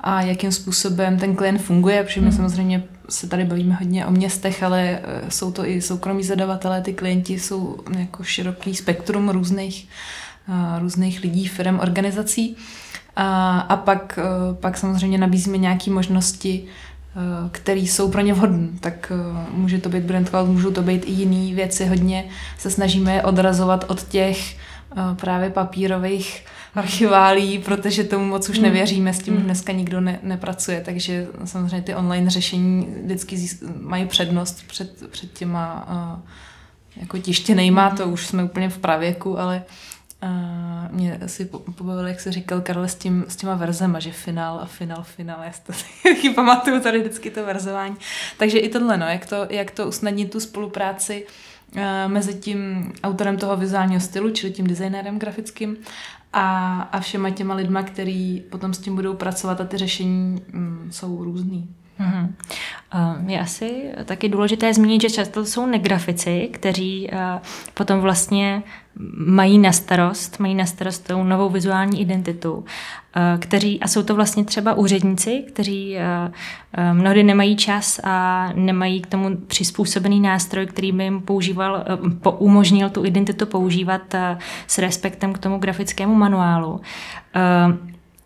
a 0.00 0.22
jakým 0.22 0.52
způsobem 0.52 1.18
ten 1.18 1.36
klient 1.36 1.58
funguje, 1.58 2.04
protože 2.04 2.20
my 2.20 2.26
mm. 2.26 2.32
samozřejmě 2.32 2.82
se 3.10 3.28
tady 3.28 3.44
bavíme 3.44 3.74
hodně 3.74 4.06
o 4.06 4.10
městech, 4.10 4.62
ale 4.62 5.00
eh, 5.02 5.30
jsou 5.30 5.52
to 5.52 5.66
i 5.66 5.82
soukromí 5.82 6.24
zadavatelé, 6.24 6.80
ty 6.80 6.92
klienti 6.92 7.38
jsou 7.38 7.76
jako 7.98 8.24
široký 8.24 8.74
spektrum 8.74 9.28
různých, 9.28 9.88
eh, 10.48 10.78
různých 10.78 11.20
lidí, 11.20 11.48
firm, 11.48 11.78
organizací. 11.78 12.56
A, 13.16 13.58
a 13.60 13.76
pak, 13.76 14.18
eh, 14.22 14.54
pak 14.54 14.78
samozřejmě 14.78 15.18
nabízíme 15.18 15.56
nějaké 15.56 15.90
možnosti, 15.90 16.64
které 17.52 17.80
jsou 17.80 18.10
pro 18.10 18.20
ně 18.20 18.34
vhodné. 18.34 18.68
Tak 18.80 19.12
může 19.50 19.78
to 19.78 19.88
být 19.88 20.02
Brand 20.04 20.28
Cloud, 20.28 20.48
můžou 20.48 20.70
to 20.70 20.82
být 20.82 21.04
i 21.06 21.10
jiné 21.10 21.54
věci. 21.54 21.86
Hodně 21.86 22.24
se 22.58 22.70
snažíme 22.70 23.22
odrazovat 23.22 23.84
od 23.88 24.02
těch 24.02 24.56
právě 25.16 25.50
papírových 25.50 26.44
archiválí, 26.74 27.58
protože 27.58 28.04
tomu 28.04 28.24
moc 28.24 28.48
už 28.48 28.56
hmm. 28.56 28.64
nevěříme, 28.64 29.14
s 29.14 29.18
tím 29.18 29.34
hmm. 29.34 29.44
dneska 29.44 29.72
nikdo 29.72 30.00
ne, 30.00 30.18
nepracuje, 30.22 30.82
takže 30.84 31.26
samozřejmě 31.44 31.82
ty 31.82 31.94
online 31.94 32.30
řešení 32.30 32.94
vždycky 33.02 33.48
mají 33.80 34.06
přednost 34.06 34.64
před, 34.66 35.10
před 35.10 35.32
těma 35.32 35.88
uh, 35.88 36.30
jako 36.96 37.18
tištěnejma, 37.18 37.90
to 37.90 38.08
už 38.08 38.26
jsme 38.26 38.44
úplně 38.44 38.68
v 38.68 38.78
pravěku, 38.78 39.38
ale 39.38 39.62
uh, 40.22 40.96
mě 40.96 41.20
asi 41.24 41.44
pobavil, 41.74 42.06
jak 42.06 42.20
se 42.20 42.32
říkal 42.32 42.60
Karle 42.60 42.88
s, 42.88 42.94
tím, 42.94 43.24
s 43.28 43.36
těma 43.36 43.54
verzema, 43.54 44.00
že 44.00 44.12
finál 44.12 44.60
a 44.60 44.66
finál, 44.66 45.02
finál, 45.02 45.38
já 45.44 45.52
si 45.52 45.60
to 45.62 45.72
pamatuju 46.34 46.80
tady 46.80 46.98
vždycky 46.98 47.30
to 47.30 47.46
verzování. 47.46 47.96
Takže 48.36 48.58
i 48.58 48.68
tohle, 48.68 48.96
no, 48.96 49.06
jak 49.06 49.26
to, 49.26 49.46
jak 49.50 49.70
to 49.70 49.86
usnadnit 49.86 50.30
tu 50.30 50.40
spolupráci 50.40 51.26
uh, 51.76 51.82
mezi 52.06 52.34
tím 52.34 52.92
autorem 53.02 53.36
toho 53.36 53.56
vizuálního 53.56 54.00
stylu, 54.00 54.30
čili 54.30 54.52
tím 54.52 54.66
designérem 54.66 55.18
grafickým 55.18 55.76
a, 56.32 56.80
a 56.82 57.00
všema 57.00 57.30
těma 57.30 57.54
lidma, 57.54 57.82
který 57.82 58.40
potom 58.40 58.74
s 58.74 58.78
tím 58.78 58.94
budou 58.94 59.14
pracovat 59.14 59.60
a 59.60 59.64
ty 59.64 59.76
řešení 59.76 60.42
mm, 60.52 60.88
jsou 60.92 61.24
různý. 61.24 61.74
Mm-hmm. 62.00 62.28
Je 63.26 63.40
asi 63.40 63.90
taky 64.04 64.28
důležité 64.28 64.74
zmínit, 64.74 65.02
že 65.02 65.10
často 65.10 65.44
jsou 65.44 65.66
negrafici, 65.66 66.48
kteří 66.52 67.10
potom 67.74 68.00
vlastně 68.00 68.62
mají 69.26 69.58
na 69.58 69.72
starost, 69.72 70.40
mají 70.40 70.54
na 70.54 70.66
starost 70.66 71.06
tou 71.06 71.24
novou 71.24 71.48
vizuální 71.48 72.00
identitu, 72.00 72.64
kteří, 73.38 73.80
a 73.80 73.88
jsou 73.88 74.02
to 74.02 74.14
vlastně 74.14 74.44
třeba 74.44 74.74
úředníci, 74.74 75.44
kteří 75.48 75.96
mnohdy 76.92 77.22
nemají 77.22 77.56
čas 77.56 78.00
a 78.04 78.48
nemají 78.54 79.00
k 79.00 79.06
tomu 79.06 79.36
přizpůsobený 79.36 80.20
nástroj, 80.20 80.66
který 80.66 80.92
by 80.92 81.04
jim 81.04 81.20
používal, 81.20 81.84
umožnil 82.38 82.90
tu 82.90 83.04
identitu 83.04 83.46
používat 83.46 84.14
s 84.66 84.78
respektem 84.78 85.32
k 85.32 85.38
tomu 85.38 85.58
grafickému 85.58 86.14
manuálu. 86.14 86.80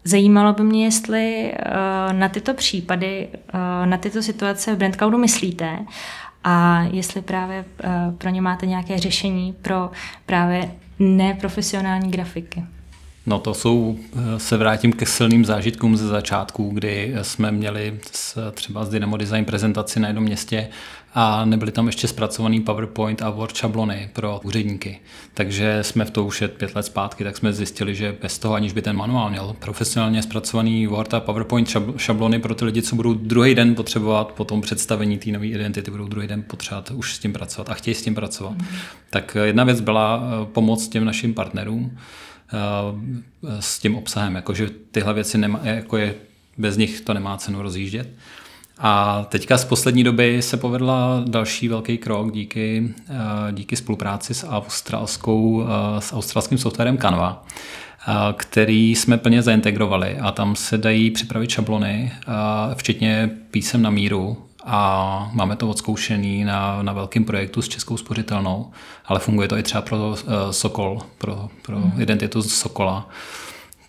Zajímalo 0.04 0.52
by 0.52 0.62
mě, 0.62 0.84
jestli 0.84 1.52
uh, 1.52 2.12
na 2.12 2.28
tyto 2.28 2.54
případy, 2.54 3.28
uh, 3.54 3.87
na 3.87 3.96
tyto 3.96 4.23
situace 4.23 4.75
v 4.75 4.78
Brandcloudu 4.78 5.18
myslíte 5.18 5.78
a 6.44 6.82
jestli 6.82 7.23
právě 7.23 7.64
uh, 7.84 8.14
pro 8.14 8.30
ně 8.30 8.40
máte 8.40 8.66
nějaké 8.66 8.99
řešení 8.99 9.54
pro 9.62 9.90
právě 10.26 10.70
neprofesionální 10.99 12.11
grafiky. 12.11 12.64
No 13.26 13.38
to 13.38 13.54
jsou, 13.54 13.99
se 14.37 14.56
vrátím 14.56 14.92
ke 14.92 15.06
silným 15.06 15.44
zážitkům 15.44 15.96
ze 15.96 16.08
začátku, 16.08 16.70
kdy 16.75 17.14
jsme 17.23 17.50
měli 17.52 17.99
s, 18.12 18.50
třeba 18.52 18.84
z 18.84 18.88
Dynamo 18.88 19.16
Design 19.16 19.44
prezentaci 19.44 20.00
na 20.00 20.08
jednom 20.08 20.25
městě 20.25 20.68
a 21.14 21.44
nebyly 21.44 21.73
tam 21.73 21.87
ještě 21.87 22.09
zpracovaný 22.09 22.61
PowerPoint 22.61 23.23
a 23.23 23.30
Word 23.30 23.56
šablony 23.56 24.11
pro 24.12 24.40
úředníky. 24.44 25.00
Takže 25.35 25.78
jsme 25.83 26.04
v 26.04 26.11
to 26.11 26.25
už 26.25 26.42
pět 26.56 26.75
let 26.75 26.83
zpátky, 26.83 27.25
tak 27.25 27.37
jsme 27.37 27.52
zjistili, 27.52 27.94
že 27.94 28.16
bez 28.23 28.38
toho, 28.38 28.54
aniž 28.54 28.73
by 28.73 28.83
ten 28.83 28.97
manuál 28.97 29.30
měl 29.30 29.56
profesionálně 29.59 30.23
zpracovaný 30.23 30.87
Word 30.87 31.14
a 31.14 31.21
PowerPoint 31.21 31.68
šablony 31.97 32.38
pro 32.38 32.54
ty 32.54 32.64
lidi, 32.64 32.83
co 32.83 32.97
budou 32.97 33.14
druhý 33.14 33.54
den 33.54 33.75
potřebovat 33.75 34.33
po 34.33 34.44
tom 34.44 34.61
představení 34.61 35.18
té 35.18 35.30
nové 35.30 35.47
identity, 35.47 35.90
budou 35.90 36.09
druhý 36.09 36.26
den 36.26 36.42
potřebovat 36.42 36.90
už 36.90 37.14
s 37.14 37.18
tím 37.18 37.33
pracovat 37.33 37.71
a 37.71 37.75
chtějí 37.75 37.94
s 37.94 38.02
tím 38.02 38.14
pracovat. 38.14 38.52
Mm. 38.52 38.66
Tak 39.11 39.37
jedna 39.42 39.64
věc 39.64 39.80
byla 39.80 40.23
eh, 40.23 40.47
pomoc 40.52 40.88
těm 40.88 41.04
našim 41.04 41.35
partnerům 41.35 41.99
eh, 41.99 43.56
s 43.61 43.78
tím 43.78 43.97
obsahem, 43.97 44.35
jakože 44.35 44.71
tyhle 44.90 45.14
věci 45.14 45.38
nemá, 45.38 45.61
jako 45.62 45.97
je, 45.97 46.14
bez 46.59 46.76
nich 46.76 47.00
to 47.00 47.14
nemá 47.14 47.37
cenu 47.37 47.62
rozjíždět. 47.62 48.09
A 48.78 49.24
teďka 49.28 49.58
z 49.58 49.64
poslední 49.64 50.04
doby 50.04 50.42
se 50.42 50.56
povedla 50.56 51.22
další 51.26 51.68
velký 51.68 51.98
krok 51.98 52.32
díky, 52.32 52.94
eh, 53.08 53.14
díky 53.52 53.76
spolupráci 53.76 54.34
s, 54.34 54.46
australskou, 54.46 55.64
eh, 55.64 56.00
s 56.00 56.12
australským 56.12 56.58
softwarem 56.58 56.98
Canva, 56.98 57.44
eh, 58.08 58.12
který 58.36 58.90
jsme 58.94 59.18
plně 59.18 59.42
zaintegrovali 59.42 60.18
a 60.18 60.32
tam 60.32 60.56
se 60.56 60.78
dají 60.78 61.10
připravit 61.10 61.50
šablony, 61.50 62.12
včetně 62.74 63.30
písem 63.50 63.82
na 63.82 63.90
míru 63.90 64.36
a 64.64 65.30
máme 65.32 65.56
to 65.56 65.68
odzkoušený 65.68 66.44
na, 66.44 66.82
na 66.82 66.92
velkém 66.92 67.24
projektu 67.24 67.62
s 67.62 67.68
Českou 67.68 67.96
spořitelnou, 67.96 68.70
ale 69.06 69.20
funguje 69.20 69.48
to 69.48 69.56
i 69.56 69.62
třeba 69.62 69.82
pro 69.82 70.16
Sokol, 70.50 70.98
pro, 71.18 71.48
pro 71.62 71.78
mm. 71.78 71.92
identitu 72.00 72.42
Sokola. 72.42 73.08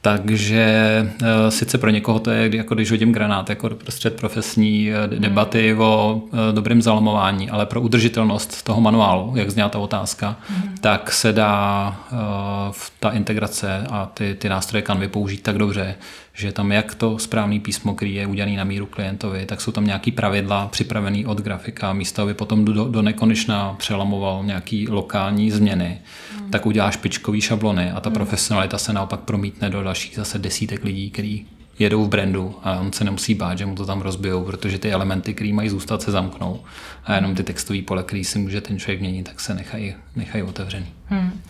Takže 0.06 1.08
uh, 1.22 1.28
sice 1.50 1.78
pro 1.78 1.90
někoho 1.90 2.20
to 2.20 2.32
je 2.32 2.56
jako 2.56 2.76
když 2.76 2.92
hodím 2.92 3.12
granát, 3.12 3.50
jako 3.50 3.70
prostřed 3.70 4.16
profesní 4.16 4.90
uh, 4.90 5.20
debaty 5.20 5.74
mm. 5.74 5.82
o 5.82 6.16
uh, 6.16 6.40
dobrém 6.52 6.82
zalamování, 6.82 7.50
ale 7.50 7.66
pro 7.66 7.82
udržitelnost 7.82 8.64
toho 8.64 8.82
manuálu, 8.82 9.34
jak 9.36 9.50
zněla 9.50 9.70
ta 9.70 9.80
otázka, 9.80 10.36
mm. 10.50 10.76
tak 10.82 11.12
se 11.12 11.34
dá 11.34 11.96
ta 13.00 13.10
integrace 13.10 13.88
a 13.90 14.06
ty, 14.06 14.36
ty 14.36 14.50
nástroje 14.50 14.82
Canvy 14.82 15.08
použít 15.08 15.44
tak 15.44 15.58
dobře, 15.58 15.96
že 16.36 16.52
tam 16.52 16.72
jak 16.72 16.96
to 16.96 17.20
správný 17.20 17.60
písmo, 17.60 17.96
který 17.96 18.16
je 18.16 18.28
udělaný 18.28 18.56
na 18.56 18.64
míru 18.64 18.86
klientovi, 18.86 19.46
tak 19.46 19.62
jsou 19.62 19.72
tam 19.72 19.86
nějaký 19.86 20.12
pravidla 20.12 20.68
připravený 20.68 21.26
od 21.26 21.42
grafika, 21.42 21.94
místo 21.94 22.22
aby 22.22 22.34
potom 22.34 22.66
do, 22.66 22.88
do 22.88 23.02
nekonečna 23.02 23.74
přelamoval 23.74 24.44
nějaký 24.46 24.88
lokální 24.88 25.52
změny, 25.52 26.02
mm. 26.42 26.52
tak 26.52 26.66
udělá 26.66 26.92
špičkový 26.92 27.42
šablony 27.42 27.92
a 27.92 28.00
ta 28.00 28.10
mm. 28.10 28.14
profesionalita 28.14 28.78
se 28.78 28.94
naopak 28.94 29.20
promítne 29.20 29.70
do 29.70 29.84
dalších 29.84 30.16
zase 30.16 30.40
desítek 30.40 30.84
lidí, 30.84 31.12
který 31.12 31.46
jedou 31.80 32.06
v 32.06 32.10
brandu 32.10 32.56
a 32.64 32.80
on 32.80 32.94
se 32.94 33.04
nemusí 33.04 33.36
bát, 33.36 33.58
že 33.58 33.66
mu 33.66 33.76
to 33.76 33.86
tam 33.86 34.02
rozbijou, 34.02 34.44
protože 34.46 34.78
ty 34.78 34.92
elementy, 34.92 35.34
které 35.34 35.54
mají 35.54 35.70
zůstat, 35.70 36.02
se 36.02 36.12
zamknou 36.12 36.64
a 37.06 37.16
jenom 37.16 37.36
ty 37.36 37.44
textové 37.44 37.82
pole, 37.82 38.04
který 38.04 38.24
si 38.24 38.40
může 38.40 38.62
ten 38.62 38.80
člověk 38.80 39.00
měnit, 39.00 39.24
tak 39.24 39.40
se 39.40 39.54
nechají, 39.54 39.96
nechají 40.16 40.44
otevřený. 40.44 40.86
Hmm. 41.06 41.42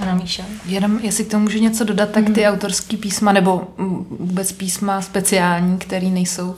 Ano, 0.00 0.18
Míša. 0.22 0.44
Jenom, 0.66 0.98
jestli 1.02 1.24
k 1.24 1.30
tomu 1.30 1.44
můžu 1.44 1.58
něco 1.58 1.84
dodat, 1.84 2.10
tak 2.10 2.24
ty 2.24 2.40
mm. 2.40 2.46
autorský 2.46 2.96
písma 2.96 3.32
nebo 3.32 3.68
vůbec 4.20 4.52
písma 4.52 5.02
speciální, 5.02 5.78
které 5.78 6.06
nejsou 6.06 6.48
uh, 6.48 6.54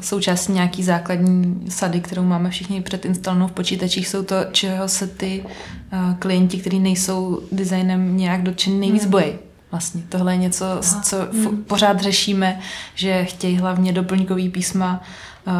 součástí 0.00 0.52
nějaký 0.52 0.82
základní 0.82 1.64
sady, 1.68 2.00
kterou 2.00 2.22
máme 2.22 2.50
všichni 2.50 2.82
předinstalovanou 2.82 3.48
v 3.48 3.52
počítačích, 3.52 4.08
jsou 4.08 4.22
to, 4.22 4.36
čeho 4.52 4.88
se 4.88 5.06
ty 5.06 5.44
uh, 5.44 6.14
klienti, 6.18 6.58
kteří 6.58 6.78
nejsou 6.78 7.40
designem 7.52 8.16
nějak 8.16 8.42
dotčení, 8.42 8.80
nejvíc 8.80 9.04
mm. 9.04 9.10
bojí. 9.10 9.32
Vlastně 9.70 10.02
tohle 10.08 10.32
je 10.32 10.36
něco, 10.36 10.64
co 11.02 11.16
f- 11.20 11.66
pořád 11.66 12.00
řešíme, 12.00 12.60
že 12.94 13.24
chtějí 13.24 13.56
hlavně 13.56 13.92
doplňkový 13.92 14.48
písma 14.48 15.02
uh, 15.46 15.52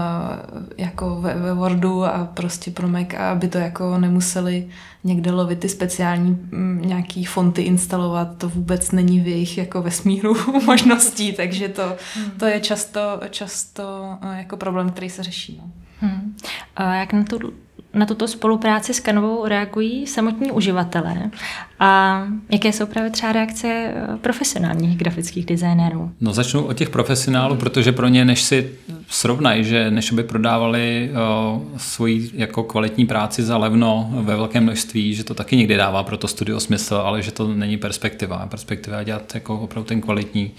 jako 0.76 1.20
ve, 1.20 1.34
ve 1.34 1.54
Wordu 1.54 2.04
a 2.04 2.28
prostě 2.34 2.70
pro 2.70 2.88
Mac, 2.88 3.06
a 3.18 3.30
aby 3.30 3.48
to 3.48 3.58
jako 3.58 3.98
nemuseli 3.98 4.68
někde 5.04 5.30
lovit 5.30 5.58
ty 5.58 5.68
speciální 5.68 6.48
m, 6.52 6.82
nějaký 6.84 7.24
fonty 7.24 7.62
instalovat, 7.62 8.28
to 8.38 8.48
vůbec 8.48 8.92
není 8.92 9.20
v 9.20 9.28
jejich 9.28 9.58
jako 9.58 9.82
vesmíru 9.82 10.36
možností, 10.66 11.32
takže 11.32 11.68
to, 11.68 11.96
to 12.36 12.46
je 12.46 12.60
často, 12.60 13.00
často 13.30 13.82
uh, 14.24 14.36
jako 14.36 14.56
problém, 14.56 14.90
který 14.90 15.10
se 15.10 15.22
řeší. 15.22 15.60
No. 15.62 15.70
Hmm. 16.00 16.36
A 16.76 16.94
jak 16.94 17.12
na, 17.12 17.24
tu, 17.24 17.38
na 17.98 18.06
tuto 18.06 18.28
spolupráci 18.28 18.94
s 18.94 19.00
Canvou 19.00 19.46
reagují 19.46 20.06
samotní 20.06 20.50
uživatelé 20.50 21.30
a 21.80 22.22
jaké 22.52 22.72
jsou 22.72 22.86
právě 22.86 23.10
třeba 23.10 23.32
reakce 23.32 23.68
eh, 23.68 24.16
profesionálních 24.20 24.96
grafických 24.98 25.46
designérů? 25.46 26.10
No 26.20 26.32
začnu 26.32 26.64
od 26.64 26.76
těch 26.76 26.90
profesionálů, 26.90 27.56
protože 27.56 27.92
pro 27.92 28.08
ně, 28.08 28.24
než 28.24 28.42
si 28.42 28.70
srovnají, 29.08 29.64
že 29.64 29.90
než 29.90 30.12
by 30.12 30.22
prodávali 30.22 31.10
uh, 31.10 31.62
svoji 31.76 32.30
jako 32.34 32.62
kvalitní 32.62 33.06
práci 33.06 33.42
za 33.42 33.56
levno 33.56 34.10
ve 34.12 34.36
velkém 34.36 34.62
množství, 34.62 35.14
že 35.14 35.24
to 35.24 35.34
taky 35.34 35.56
někdy 35.56 35.76
dává 35.76 36.02
pro 36.02 36.16
to 36.16 36.28
studio 36.28 36.60
smysl, 36.60 36.94
ale 36.94 37.22
že 37.22 37.32
to 37.32 37.48
není 37.54 37.76
perspektiva. 37.76 38.46
Perspektiva 38.46 39.02
dělat 39.02 39.34
jako 39.34 39.60
opravdu 39.60 39.88
ten 39.88 40.00
kvalitní 40.00 40.50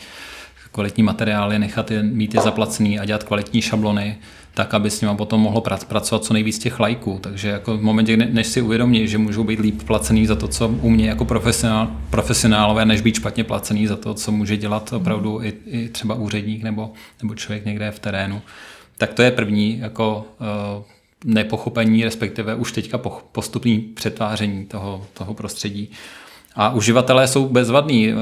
kvalitní 0.72 1.03
materiály, 1.03 1.60
nechat 1.60 1.91
je, 1.91 2.03
mít 2.03 2.34
je 2.34 2.41
zaplacený 2.41 3.00
a 3.00 3.05
dělat 3.05 3.24
kvalitní 3.24 3.62
šablony, 3.62 4.17
tak, 4.60 4.74
aby 4.74 4.89
s 4.89 5.01
nimi 5.01 5.16
potom 5.18 5.42
mohlo 5.42 5.62
pracovat 5.62 6.24
co 6.24 6.34
nejvíc 6.34 6.60
těch 6.60 6.80
lajků. 6.80 7.20
Takže 7.22 7.50
jako 7.50 7.78
v 7.78 7.82
momentě, 7.82 8.18
než 8.18 8.48
si 8.48 8.62
uvědomí, 8.62 9.08
že 9.08 9.18
můžou 9.18 9.44
být 9.44 9.60
líp 9.60 9.84
placený 9.84 10.25
za 10.25 10.36
to, 10.36 10.48
co 10.48 10.68
umě 10.68 11.10
jako 11.10 11.25
profesionál, 11.25 11.92
profesionálové, 12.10 12.86
než 12.86 13.01
být 13.01 13.16
špatně 13.16 13.44
placený 13.44 13.88
za 13.88 13.96
to, 13.96 14.13
co 14.13 14.32
může 14.32 14.58
dělat 14.58 14.94
opravdu 14.94 15.44
i, 15.44 15.54
i 15.66 15.89
třeba 15.89 16.16
úředník 16.16 16.63
nebo, 16.63 16.92
nebo 17.22 17.36
člověk 17.36 17.66
někde 17.66 17.92
v 17.92 18.00
terénu. 18.00 18.42
Tak 18.98 19.13
to 19.13 19.22
je 19.22 19.32
první 19.32 19.80
jako 19.80 20.28
uh, 20.39 20.84
nepochopení, 21.34 22.04
respektive 22.04 22.56
už 22.56 22.72
teďka 22.72 22.98
postupný 23.32 23.80
přetváření 23.80 24.66
toho, 24.66 25.08
toho 25.13 25.34
prostředí. 25.34 25.89
A 26.56 26.70
uživatelé 26.70 27.27
jsou 27.27 27.50
bezvadní. 27.50 28.13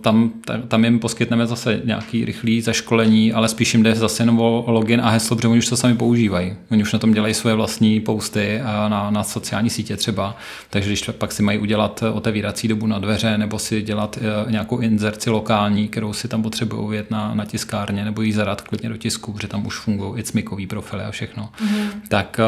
Tam, 0.00 0.32
tam 0.68 0.84
jim 0.84 0.98
poskytneme 0.98 1.46
zase 1.46 1.80
nějaký 1.84 2.24
rychlý 2.24 2.60
zaškolení, 2.60 3.32
ale 3.32 3.48
spíš 3.48 3.74
jim 3.74 3.82
jde 3.82 3.94
zase 3.94 4.22
jenom 4.22 4.40
o 4.40 4.64
login 4.66 5.00
a 5.00 5.10
heslo, 5.10 5.36
protože 5.36 5.48
oni 5.48 5.58
už 5.58 5.68
to 5.68 5.76
sami 5.76 5.94
používají. 5.94 6.54
Oni 6.70 6.82
už 6.82 6.92
na 6.92 6.98
tom 6.98 7.12
dělají 7.12 7.34
svoje 7.34 7.54
vlastní 7.54 8.00
posty 8.00 8.60
na, 8.88 9.10
na 9.10 9.24
sociální 9.24 9.70
sítě 9.70 9.96
třeba. 9.96 10.36
Takže 10.70 10.88
když 10.88 11.10
pak 11.18 11.32
si 11.32 11.42
mají 11.42 11.58
udělat 11.58 12.04
otevírací 12.12 12.68
dobu 12.68 12.86
na 12.86 12.98
dveře 12.98 13.38
nebo 13.38 13.58
si 13.58 13.82
dělat 13.82 14.18
e, 14.48 14.52
nějakou 14.52 14.78
inzerci 14.78 15.30
lokální, 15.30 15.88
kterou 15.88 16.12
si 16.12 16.28
tam 16.28 16.42
potřebují 16.42 16.90
vědět 16.90 17.10
na, 17.10 17.34
na 17.34 17.44
tiskárně 17.44 18.04
nebo 18.04 18.22
jí 18.22 18.32
zadat 18.32 18.60
klidně 18.60 18.88
do 18.88 18.96
tisku, 18.96 19.32
protože 19.32 19.48
tam 19.48 19.66
už 19.66 19.78
fungují 19.78 20.20
i 20.20 20.22
cmikový 20.22 20.66
profily 20.66 21.04
a 21.04 21.10
všechno, 21.10 21.48
mm. 21.60 21.88
tak 22.08 22.40
e, 22.40 22.44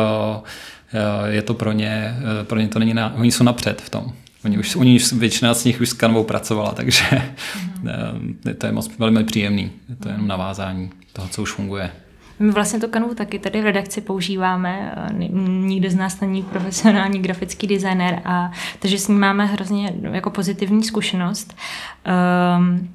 e, 0.99 1.33
je 1.33 1.43
to 1.43 1.55
pro 1.55 1.73
ně, 1.73 2.17
pro 2.43 2.61
ně 2.61 2.69
to 2.69 2.79
není, 2.79 2.95
na, 2.95 3.15
oni 3.17 3.33
jsou 3.33 3.45
napřed 3.45 3.83
v 3.83 3.91
tom. 3.91 4.13
Oni 4.47 4.59
už, 4.59 4.77
oni 4.77 4.97
už, 4.97 5.13
většina 5.13 5.55
z 5.55 5.65
nich 5.65 5.81
už 5.81 5.89
s 5.89 5.93
kanvou 5.93 6.25
pracovala, 6.25 6.73
takže 6.73 7.05
mm-hmm. 7.05 8.55
to 8.59 8.67
je 8.67 8.73
moc 8.73 8.99
velmi 8.99 9.25
příjemný. 9.25 9.71
Je 9.89 9.97
to 9.97 10.09
jenom 10.09 10.29
navázání 10.29 10.91
toho, 11.13 11.29
co 11.29 11.43
už 11.43 11.53
funguje. 11.53 11.91
My 12.39 12.53
vlastně 12.53 12.81
to 12.81 12.89
kanvu 12.89 13.15
taky 13.15 13.39
tady 13.39 13.61
v 13.61 13.65
redakci 13.65 14.01
používáme. 14.01 14.95
Nikdo 15.49 15.91
z 15.91 15.95
nás 15.95 16.21
není 16.21 16.43
profesionální 16.43 17.19
grafický 17.19 17.67
designer, 17.67 18.23
a 18.25 18.53
takže 18.79 18.99
s 18.99 19.09
ním 19.09 19.21
máme 19.21 19.47
hrozně 19.47 19.95
jako 20.13 20.31
pozitivní 20.31 20.85
zkušenost. 20.85 21.57
Um, 22.59 22.89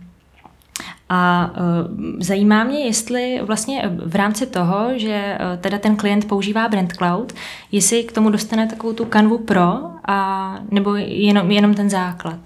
a 1.13 1.51
uh, 1.51 2.20
zajímá 2.20 2.63
mě, 2.63 2.80
jestli 2.80 3.41
vlastně 3.44 3.91
v 4.06 4.15
rámci 4.15 4.46
toho, 4.46 4.89
že 4.96 5.38
uh, 5.39 5.62
teda 5.62 5.77
ten 5.77 5.96
klient 5.96 6.27
používá 6.27 6.68
Brand 6.70 6.94
Cloud, 6.94 7.34
jestli 7.72 8.03
k 8.03 8.12
tomu 8.12 8.30
dostane 8.30 8.68
takovou 8.68 8.94
tu 8.94 9.06
kanvu 9.06 9.38
pro, 9.38 9.77
a, 10.08 10.60
nebo 10.72 10.96
jenom, 10.96 11.51
jenom 11.51 11.74
ten 11.74 11.89
základ. 11.89 12.39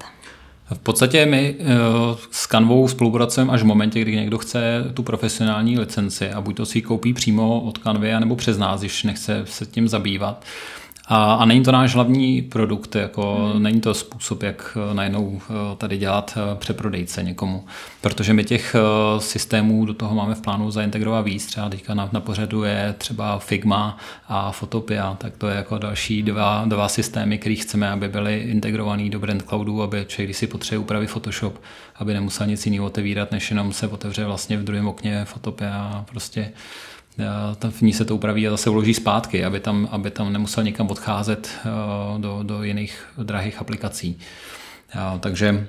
V 0.73 0.79
podstatě 0.79 1.25
my 1.25 1.55
uh, 1.59 1.65
s 2.31 2.47
Canvou 2.47 2.87
spolupracujeme 2.87 3.53
až 3.53 3.61
v 3.61 3.65
momentě, 3.65 4.01
kdy 4.01 4.15
někdo 4.15 4.37
chce 4.37 4.91
tu 4.93 5.03
profesionální 5.03 5.79
licenci 5.79 6.29
a 6.29 6.41
buď 6.41 6.55
to 6.55 6.65
si 6.65 6.77
ji 6.77 6.81
koupí 6.81 7.13
přímo 7.13 7.61
od 7.61 7.77
Canvy, 7.77 8.19
nebo 8.19 8.35
přes 8.35 8.57
nás, 8.57 8.79
když 8.79 9.03
nechce 9.03 9.41
se 9.45 9.65
tím 9.65 9.87
zabývat. 9.87 10.43
A, 11.07 11.33
a 11.33 11.45
není 11.45 11.63
to 11.63 11.71
náš 11.71 11.95
hlavní 11.95 12.41
produkt, 12.41 12.95
jako 12.95 13.51
hmm. 13.53 13.63
není 13.63 13.81
to 13.81 13.93
způsob, 13.93 14.43
jak 14.43 14.77
eh, 14.91 14.93
najednou 14.93 15.41
eh, 15.49 15.75
tady 15.75 15.97
dělat 15.97 16.37
eh, 16.37 16.55
přeprodejce 16.55 17.23
někomu. 17.23 17.65
Protože 18.01 18.33
my 18.33 18.43
těch 18.43 18.75
systémů 19.19 19.85
do 19.85 19.93
toho 19.93 20.15
máme 20.15 20.35
v 20.35 20.41
plánu 20.41 20.71
zaintegrovat 20.71 21.25
víc. 21.25 21.45
Třeba 21.45 21.69
teďka 21.69 21.93
na, 21.93 22.09
na 22.11 22.19
pořadu 22.19 22.63
je 22.63 22.95
třeba 22.97 23.39
Figma 23.39 23.97
a 24.27 24.51
Photopia, 24.51 25.15
tak 25.17 25.37
to 25.37 25.47
je 25.47 25.55
jako 25.55 25.77
další 25.77 26.23
dva, 26.23 26.63
dva 26.65 26.87
systémy, 26.87 27.37
které 27.37 27.55
chceme, 27.55 27.89
aby 27.89 28.07
byly 28.07 28.37
integrovaný 28.39 29.09
do 29.09 29.19
Brand 29.19 29.41
Cloudu, 29.41 29.83
aby 29.83 30.05
člověk, 30.07 30.27
když 30.27 30.37
si 30.37 30.47
potřebuje 30.47 30.79
upravit 30.79 31.09
Photoshop, 31.09 31.61
aby 31.95 32.13
nemusel 32.13 32.47
nic 32.47 32.65
jiného 32.65 32.85
otevírat, 32.85 33.31
než 33.31 33.49
jenom 33.49 33.73
se 33.73 33.87
otevře 33.87 34.25
vlastně 34.25 34.57
v 34.57 34.63
druhém 34.63 34.87
okně 34.87 35.25
Photopia 35.25 35.91
a 35.93 36.05
prostě 36.11 36.51
v 37.69 37.81
ní 37.81 37.93
se 37.93 38.05
to 38.05 38.15
upraví 38.15 38.47
a 38.47 38.51
zase 38.51 38.69
uloží 38.69 38.93
zpátky, 38.93 39.45
aby 39.45 39.59
tam, 39.59 39.87
aby 39.91 40.11
tam 40.11 40.33
nemusel 40.33 40.63
někam 40.63 40.87
odcházet 40.87 41.49
eh, 41.57 41.69
do, 42.17 42.39
do 42.43 42.63
jiných 42.63 43.05
drahých 43.23 43.61
aplikací. 43.61 44.19
Takže 45.19 45.67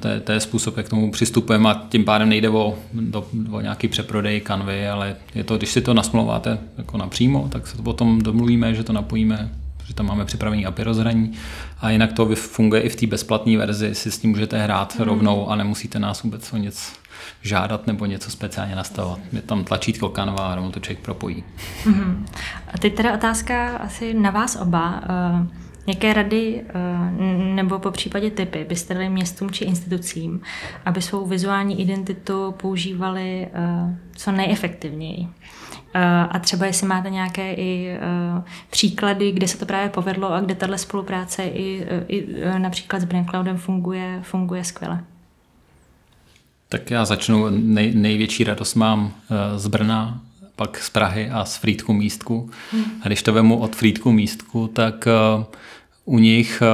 to 0.00 0.08
je, 0.08 0.20
to 0.20 0.32
je 0.32 0.40
způsob, 0.40 0.76
jak 0.76 0.86
k 0.86 0.88
tomu 0.88 1.10
přistupujeme 1.10 1.70
a 1.70 1.86
tím 1.88 2.04
pádem 2.04 2.28
nejde 2.28 2.48
o, 2.48 2.78
do, 2.92 3.28
o 3.50 3.60
nějaký 3.60 3.88
přeprodej 3.88 4.40
kanvy, 4.40 4.88
ale 4.88 5.16
je 5.34 5.44
to, 5.44 5.56
když 5.56 5.70
si 5.70 5.80
to 5.80 5.94
nasmlouváte 5.94 6.58
jako 6.78 6.96
napřímo, 6.96 7.48
tak 7.52 7.66
se 7.66 7.76
to 7.76 7.82
potom 7.82 8.18
domluvíme, 8.20 8.74
že 8.74 8.84
to 8.84 8.92
napojíme, 8.92 9.50
že 9.90 9.94
tam 9.94 10.06
máme 10.06 10.24
připravený 10.24 10.66
API 10.66 10.82
rozhraní 10.82 11.32
a 11.80 11.90
jinak 11.90 12.12
to 12.12 12.26
funguje 12.34 12.82
i 12.82 12.88
v 12.88 12.96
té 12.96 13.06
bezplatné 13.06 13.56
verzi, 13.56 13.94
si 13.94 14.10
s 14.10 14.18
tím 14.18 14.30
můžete 14.30 14.62
hrát 14.62 14.98
mm. 14.98 15.04
rovnou 15.04 15.48
a 15.48 15.56
nemusíte 15.56 15.98
nás 15.98 16.22
vůbec 16.22 16.52
o 16.52 16.56
nic 16.56 16.92
žádat 17.42 17.86
nebo 17.86 18.06
něco 18.06 18.30
speciálně 18.30 18.76
nastavovat. 18.76 19.18
Je 19.32 19.42
tam 19.42 19.64
tlačítko 19.64 20.08
kanva 20.08 20.52
a 20.52 20.54
rovnou 20.54 20.70
to 20.70 20.80
člověk 20.80 20.98
propojí. 20.98 21.44
Mm-hmm. 21.84 22.24
A 22.74 22.78
teď 22.78 22.94
teda 22.94 23.14
otázka 23.14 23.76
asi 23.76 24.14
na 24.14 24.30
vás 24.30 24.56
oba. 24.56 25.02
Uh, 25.40 25.46
jaké 25.86 26.12
rady 26.12 26.62
uh, 26.62 27.54
nebo 27.54 27.78
po 27.78 27.90
případě 27.90 28.30
typy 28.30 28.64
byste 28.68 28.94
dali 28.94 29.08
městům 29.08 29.50
či 29.50 29.64
institucím, 29.64 30.40
aby 30.84 31.02
svou 31.02 31.26
vizuální 31.26 31.80
identitu 31.80 32.54
používali 32.60 33.48
uh, 33.84 33.90
co 34.16 34.32
nejefektivněji? 34.32 35.28
A 36.30 36.38
třeba 36.38 36.66
jestli 36.66 36.86
máte 36.86 37.10
nějaké 37.10 37.54
i 37.54 37.98
příklady, 38.70 39.32
kde 39.32 39.48
se 39.48 39.58
to 39.58 39.66
právě 39.66 39.88
povedlo 39.88 40.32
a 40.32 40.40
kde 40.40 40.54
tahle 40.54 40.78
spolupráce 40.78 41.44
i, 41.44 41.86
i 42.08 42.26
například 42.58 43.00
s 43.00 43.04
Brandcloudem 43.04 43.58
funguje, 43.58 44.20
funguje 44.22 44.64
skvěle. 44.64 45.04
Tak 46.68 46.90
já 46.90 47.04
začnu. 47.04 47.46
Nej, 47.50 47.92
největší 47.94 48.44
radost 48.44 48.74
mám 48.74 49.12
z 49.56 49.66
Brna, 49.66 50.20
pak 50.56 50.78
z 50.78 50.90
Prahy 50.90 51.30
a 51.30 51.44
z 51.44 51.56
Frýdku 51.56 51.92
místku. 51.92 52.50
A 53.02 53.06
když 53.06 53.22
to 53.22 53.32
vemu 53.32 53.58
od 53.58 53.76
Frýdku 53.76 54.12
místku, 54.12 54.66
tak 54.66 55.08
u 56.10 56.18
nich 56.18 56.62
eh, 56.62 56.66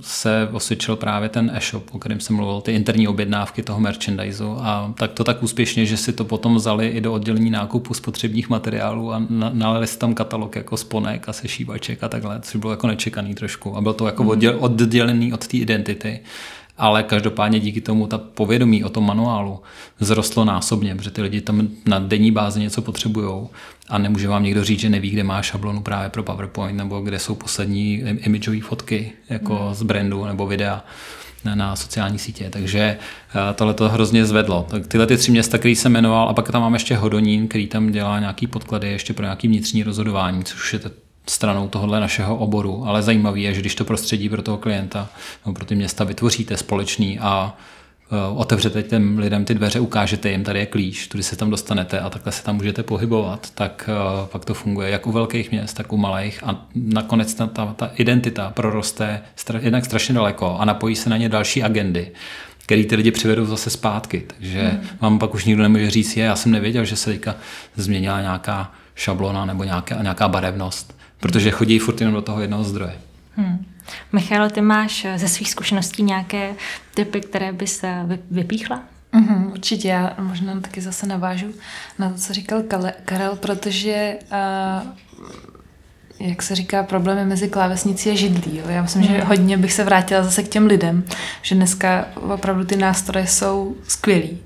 se 0.00 0.48
osvědčil 0.52 0.96
právě 0.96 1.28
ten 1.28 1.50
e-shop, 1.54 1.84
o 1.92 1.98
kterém 1.98 2.20
jsem 2.20 2.36
mluvil, 2.36 2.60
ty 2.60 2.72
interní 2.72 3.08
objednávky 3.08 3.62
toho 3.62 3.80
merchandiseu. 3.80 4.56
A 4.60 4.94
tak 4.98 5.12
to 5.12 5.24
tak 5.24 5.42
úspěšně, 5.42 5.86
že 5.86 5.96
si 5.96 6.12
to 6.12 6.24
potom 6.24 6.54
vzali 6.54 6.88
i 6.88 7.00
do 7.00 7.12
oddělení 7.12 7.50
nákupu 7.50 7.94
spotřebních 7.94 8.48
materiálů 8.48 9.12
a 9.12 9.22
nalili 9.52 9.86
si 9.86 9.98
tam 9.98 10.14
katalog 10.14 10.56
jako 10.56 10.76
sponek 10.76 11.28
a 11.28 11.32
sešívaček 11.32 12.04
a 12.04 12.08
takhle, 12.08 12.40
což 12.40 12.56
bylo 12.56 12.72
jako 12.72 12.86
nečekaný 12.86 13.34
trošku. 13.34 13.76
A 13.76 13.80
byl 13.80 13.92
to 13.92 14.06
jako 14.06 14.22
hmm. 14.22 14.58
oddělený 14.60 15.32
od 15.32 15.46
té 15.46 15.56
identity 15.56 16.20
ale 16.78 17.02
každopádně 17.02 17.60
díky 17.60 17.80
tomu 17.80 18.06
ta 18.06 18.18
povědomí 18.18 18.84
o 18.84 18.88
tom 18.88 19.06
manuálu 19.06 19.60
vzrostlo 20.00 20.44
násobně, 20.44 20.94
protože 20.94 21.10
ty 21.10 21.22
lidi 21.22 21.40
tam 21.40 21.68
na 21.86 21.98
denní 21.98 22.30
bázi 22.30 22.60
něco 22.60 22.82
potřebují 22.82 23.48
a 23.88 23.98
nemůže 23.98 24.28
vám 24.28 24.42
někdo 24.42 24.64
říct, 24.64 24.80
že 24.80 24.88
neví, 24.88 25.10
kde 25.10 25.24
má 25.24 25.42
šablonu 25.42 25.82
právě 25.82 26.08
pro 26.08 26.22
PowerPoint 26.22 26.78
nebo 26.78 27.00
kde 27.00 27.18
jsou 27.18 27.34
poslední 27.34 27.94
imageové 27.98 28.60
fotky 28.60 29.12
jako 29.30 29.56
hmm. 29.56 29.74
z 29.74 29.82
brandu 29.82 30.24
nebo 30.24 30.46
videa 30.46 30.84
na, 31.44 31.54
na 31.54 31.76
sociální 31.76 32.18
sítě. 32.18 32.50
Takže 32.50 32.80
eh, 32.80 33.54
tohle 33.54 33.74
to 33.74 33.88
hrozně 33.88 34.26
zvedlo. 34.26 34.66
Tak 34.70 34.86
tyhle 34.86 35.06
ty 35.06 35.16
tři 35.16 35.30
města, 35.30 35.58
který 35.58 35.76
jsem 35.76 35.92
jmenoval, 35.92 36.28
a 36.28 36.34
pak 36.34 36.52
tam 36.52 36.62
mám 36.62 36.74
ještě 36.74 36.96
Hodonín, 36.96 37.48
který 37.48 37.66
tam 37.66 37.92
dělá 37.92 38.20
nějaký 38.20 38.46
podklady 38.46 38.88
ještě 38.88 39.12
pro 39.12 39.24
nějaký 39.24 39.48
vnitřní 39.48 39.82
rozhodování, 39.82 40.44
což 40.44 40.72
je 40.72 40.78
stranou 41.28 41.68
tohohle 41.68 42.00
našeho 42.00 42.36
oboru, 42.36 42.86
ale 42.86 43.02
zajímavý 43.02 43.42
je, 43.42 43.54
že 43.54 43.60
když 43.60 43.74
to 43.74 43.84
prostředí 43.84 44.28
pro 44.28 44.42
toho 44.42 44.58
klienta 44.58 45.08
nebo 45.46 45.54
pro 45.54 45.64
ty 45.64 45.74
města 45.74 46.04
vytvoříte 46.04 46.56
společný 46.56 47.18
a 47.18 47.56
e, 48.10 48.36
otevřete 48.36 48.82
těm 48.82 49.18
lidem 49.18 49.44
ty 49.44 49.54
dveře, 49.54 49.80
ukážete 49.80 50.30
jim, 50.30 50.44
tady 50.44 50.58
je 50.58 50.66
klíč, 50.66 51.08
tudy 51.08 51.22
se 51.22 51.36
tam 51.36 51.50
dostanete 51.50 52.00
a 52.00 52.10
takhle 52.10 52.32
se 52.32 52.44
tam 52.44 52.56
můžete 52.56 52.82
pohybovat, 52.82 53.50
tak 53.50 53.90
e, 53.92 54.26
pak 54.26 54.44
to 54.44 54.54
funguje 54.54 54.90
jak 54.90 55.06
u 55.06 55.12
velkých 55.12 55.50
měst, 55.50 55.74
tak 55.74 55.92
u 55.92 55.96
malých 55.96 56.44
a 56.44 56.66
nakonec 56.74 57.34
ta, 57.34 57.46
ta, 57.46 57.74
ta 57.76 57.90
identita 57.96 58.50
proroste 58.50 59.22
jednak 59.60 59.84
strašně 59.84 60.14
daleko 60.14 60.56
a 60.58 60.64
napojí 60.64 60.96
se 60.96 61.10
na 61.10 61.16
ně 61.16 61.28
další 61.28 61.62
agendy 61.62 62.12
který 62.66 62.84
ty 62.84 62.96
lidi 62.96 63.10
přivedou 63.10 63.46
zase 63.46 63.70
zpátky. 63.70 64.24
Takže 64.26 64.62
hmm. 64.62 64.88
vám 65.00 65.18
pak 65.18 65.34
už 65.34 65.44
nikdo 65.44 65.62
nemůže 65.62 65.90
říct, 65.90 66.16
je, 66.16 66.24
já 66.24 66.36
jsem 66.36 66.52
nevěděl, 66.52 66.84
že 66.84 66.96
se 66.96 67.10
teďka 67.10 67.34
změnila 67.76 68.20
nějaká 68.20 68.72
šablona 68.94 69.44
nebo 69.44 69.64
nějaká, 69.64 70.02
nějaká 70.02 70.28
barevnost, 70.28 70.93
protože 71.24 71.50
chodí 71.50 71.78
furt 71.78 72.00
jenom 72.00 72.14
do 72.14 72.22
toho 72.22 72.40
jednoho 72.40 72.64
zdroje. 72.64 72.92
Hmm. 73.36 73.66
Michal, 74.12 74.50
ty 74.50 74.60
máš 74.60 75.06
ze 75.16 75.28
svých 75.28 75.50
zkušeností 75.50 76.02
nějaké 76.02 76.54
typy, 76.94 77.20
které 77.20 77.52
bys 77.52 77.84
vypíchla? 78.30 78.82
Mm-hmm, 79.14 79.52
určitě, 79.52 79.88
já 79.88 80.14
možná 80.18 80.60
taky 80.60 80.80
zase 80.80 81.06
navážu 81.06 81.46
na 81.98 82.10
to, 82.10 82.18
co 82.18 82.32
říkal 82.32 82.62
Karel, 83.04 83.36
protože 83.36 84.16
uh, 84.32 86.28
jak 86.28 86.42
se 86.42 86.54
říká, 86.54 86.82
problémy 86.82 87.24
mezi 87.24 87.48
klávesnicí 87.48 88.10
a 88.10 88.14
židlí. 88.14 88.56
Jo. 88.56 88.64
Já 88.68 88.82
myslím, 88.82 89.02
mm. 89.02 89.08
že 89.08 89.18
mhm. 89.18 89.26
hodně 89.26 89.56
bych 89.56 89.72
se 89.72 89.84
vrátila 89.84 90.22
zase 90.22 90.42
k 90.42 90.48
těm 90.48 90.66
lidem, 90.66 91.04
že 91.42 91.54
dneska 91.54 92.08
opravdu 92.14 92.64
ty 92.64 92.76
nástroje 92.76 93.26
jsou 93.26 93.76
skvělí. 93.88 94.38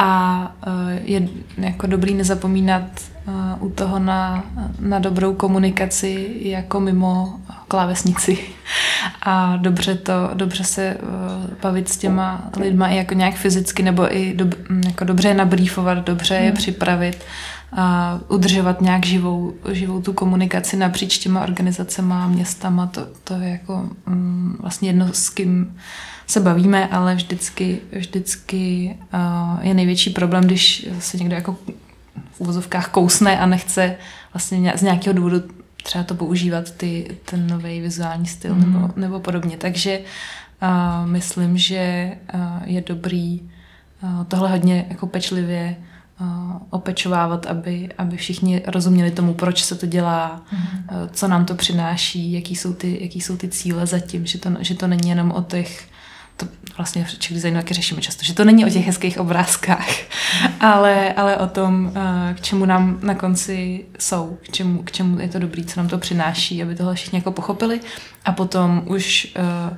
A 0.00 0.40
uh, 0.66 0.72
je 1.04 1.28
jako 1.58 1.86
dobrý 1.86 2.14
nezapomínat 2.14 2.82
uh, 3.26 3.66
u 3.66 3.70
toho 3.70 3.98
na, 3.98 4.44
na 4.80 4.98
dobrou 4.98 5.34
komunikaci 5.34 6.36
jako 6.40 6.80
mimo 6.80 7.40
klávesnici. 7.68 8.38
A 9.22 9.56
dobře 9.56 9.94
to, 9.94 10.30
dobře 10.34 10.64
se 10.64 10.96
uh, 11.02 11.10
bavit 11.62 11.88
s 11.88 11.96
těma 11.96 12.50
lidma 12.56 12.88
i 12.88 12.96
jako 12.96 13.14
nějak 13.14 13.34
fyzicky, 13.34 13.82
nebo 13.82 14.16
i 14.16 14.34
do, 14.34 14.46
jako 14.86 15.04
dobře 15.04 15.28
je 15.28 15.34
nabrýfovat, 15.34 15.98
dobře 15.98 16.34
je 16.34 16.50
mm. 16.50 16.56
připravit 16.56 17.24
a 17.72 18.18
udržovat 18.28 18.80
nějak 18.80 19.06
živou, 19.06 19.54
živou 19.72 20.02
tu 20.02 20.12
komunikaci 20.12 20.76
napříč 20.76 21.18
těma 21.18 21.42
organizacema 21.42 22.24
a 22.24 22.28
městama, 22.28 22.86
to, 22.86 23.06
to 23.24 23.34
je 23.34 23.48
jako 23.48 23.90
um, 24.06 24.56
vlastně 24.60 24.88
jedno, 24.88 25.08
s 25.12 25.28
kým 25.28 25.76
se 26.28 26.40
bavíme, 26.40 26.88
ale 26.88 27.14
vždycky, 27.14 27.80
vždycky 27.92 28.94
uh, 29.14 29.66
je 29.66 29.74
největší 29.74 30.10
problém, 30.10 30.44
když 30.44 30.88
se 30.98 31.16
někdo 31.16 31.34
jako 31.34 31.56
v 32.32 32.40
úvozovkách 32.40 32.88
kousne 32.88 33.38
a 33.38 33.46
nechce 33.46 33.96
vlastně 34.34 34.72
z 34.76 34.82
nějakého 34.82 35.14
důvodu 35.14 35.42
třeba 35.82 36.04
to 36.04 36.14
používat 36.14 36.70
ty, 36.70 37.16
ten 37.24 37.46
nový 37.46 37.80
vizuální 37.80 38.26
styl 38.26 38.54
mm. 38.54 38.72
nebo, 38.72 38.90
nebo 38.96 39.20
podobně. 39.20 39.56
Takže 39.56 40.00
uh, 40.62 41.08
myslím, 41.10 41.58
že 41.58 42.12
uh, 42.34 42.40
je 42.64 42.80
dobrý 42.86 43.40
uh, 44.02 44.24
tohle 44.24 44.50
hodně 44.50 44.86
jako 44.88 45.06
pečlivě 45.06 45.76
opečovávat, 46.70 47.46
aby, 47.46 47.88
aby 47.98 48.16
všichni 48.16 48.62
rozuměli 48.66 49.10
tomu, 49.10 49.34
proč 49.34 49.64
se 49.64 49.74
to 49.74 49.86
dělá, 49.86 50.42
mm-hmm. 50.52 51.08
co 51.12 51.28
nám 51.28 51.44
to 51.44 51.54
přináší, 51.54 52.32
jaký 52.32 52.56
jsou 52.56 52.72
ty, 52.72 52.98
jaký 53.00 53.20
jsou 53.20 53.36
ty 53.36 53.48
cíle 53.48 53.86
zatím, 53.86 54.26
že 54.26 54.38
to, 54.38 54.50
že 54.60 54.74
to 54.74 54.86
není 54.86 55.08
jenom 55.08 55.30
o 55.30 55.42
těch 55.42 55.88
to 56.38 56.46
vlastně 56.76 57.04
v 57.04 57.18
Czech 57.18 57.34
designu 57.34 57.60
taky 57.60 57.74
řešíme 57.74 58.00
často, 58.00 58.24
že 58.24 58.34
to 58.34 58.44
není 58.44 58.66
o 58.66 58.68
těch 58.68 58.86
hezkých 58.86 59.18
obrázkách, 59.18 59.88
ale, 60.60 61.12
ale 61.12 61.36
o 61.36 61.46
tom, 61.46 61.92
eh, 61.94 62.34
k 62.34 62.40
čemu 62.40 62.64
nám 62.64 62.98
na 63.02 63.14
konci 63.14 63.84
jsou, 63.98 64.38
k 64.42 64.52
čemu, 64.52 64.82
k 64.82 64.92
čemu 64.92 65.20
je 65.20 65.28
to 65.28 65.38
dobrý, 65.38 65.64
co 65.64 65.80
nám 65.80 65.88
to 65.88 65.98
přináší, 65.98 66.62
aby 66.62 66.74
tohle 66.74 66.94
všichni 66.94 67.18
jako 67.18 67.32
pochopili 67.32 67.80
a 68.24 68.32
potom 68.32 68.82
už 68.86 69.34
uh, 69.38 69.76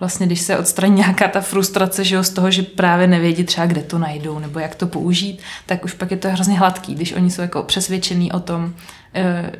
vlastně, 0.00 0.26
když 0.26 0.40
se 0.40 0.58
odstraní 0.58 0.94
nějaká 0.94 1.28
ta 1.28 1.40
frustrace, 1.40 2.04
že 2.04 2.14
jo, 2.14 2.24
z 2.24 2.30
toho, 2.30 2.50
že 2.50 2.62
právě 2.62 3.06
nevědí 3.06 3.44
třeba, 3.44 3.66
kde 3.66 3.82
to 3.82 3.98
najdou 3.98 4.38
nebo 4.38 4.58
jak 4.58 4.74
to 4.74 4.86
použít, 4.86 5.40
tak 5.66 5.84
už 5.84 5.92
pak 5.92 6.10
je 6.10 6.16
to 6.16 6.30
hrozně 6.30 6.58
hladký, 6.58 6.94
když 6.94 7.12
oni 7.12 7.30
jsou 7.30 7.42
jako 7.42 7.62
přesvědčení 7.62 8.32
o 8.32 8.40
tom, 8.40 8.74
eh, 9.14 9.52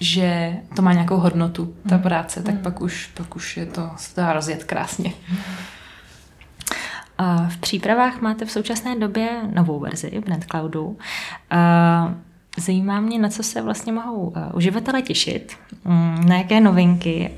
že 0.00 0.52
to 0.76 0.82
má 0.82 0.92
nějakou 0.92 1.16
hodnotu, 1.16 1.74
ta 1.88 1.94
hmm. 1.94 2.02
práce, 2.02 2.42
tak 2.42 2.54
hmm. 2.54 2.62
pak 2.62 2.80
už, 2.80 3.10
pak 3.14 3.36
už 3.36 3.56
je 3.56 3.66
to, 3.66 3.90
se 3.96 4.14
to 4.14 4.20
dá 4.20 4.32
rozjet 4.32 4.64
krásně. 4.64 5.12
V 7.48 7.56
přípravách 7.58 8.20
máte 8.20 8.44
v 8.44 8.50
současné 8.50 8.98
době 8.98 9.28
novou 9.54 9.80
verzi 9.80 10.22
Brand 10.26 10.44
Cloudu. 10.44 10.98
Zajímá 12.58 13.00
mě, 13.00 13.18
na 13.18 13.28
co 13.28 13.42
se 13.42 13.62
vlastně 13.62 13.92
mohou 13.92 14.32
eh, 14.36 14.52
uživatelé 14.52 15.02
těšit, 15.02 15.52
mm, 15.84 16.24
na 16.28 16.36
jaké 16.36 16.60
novinky 16.60 17.30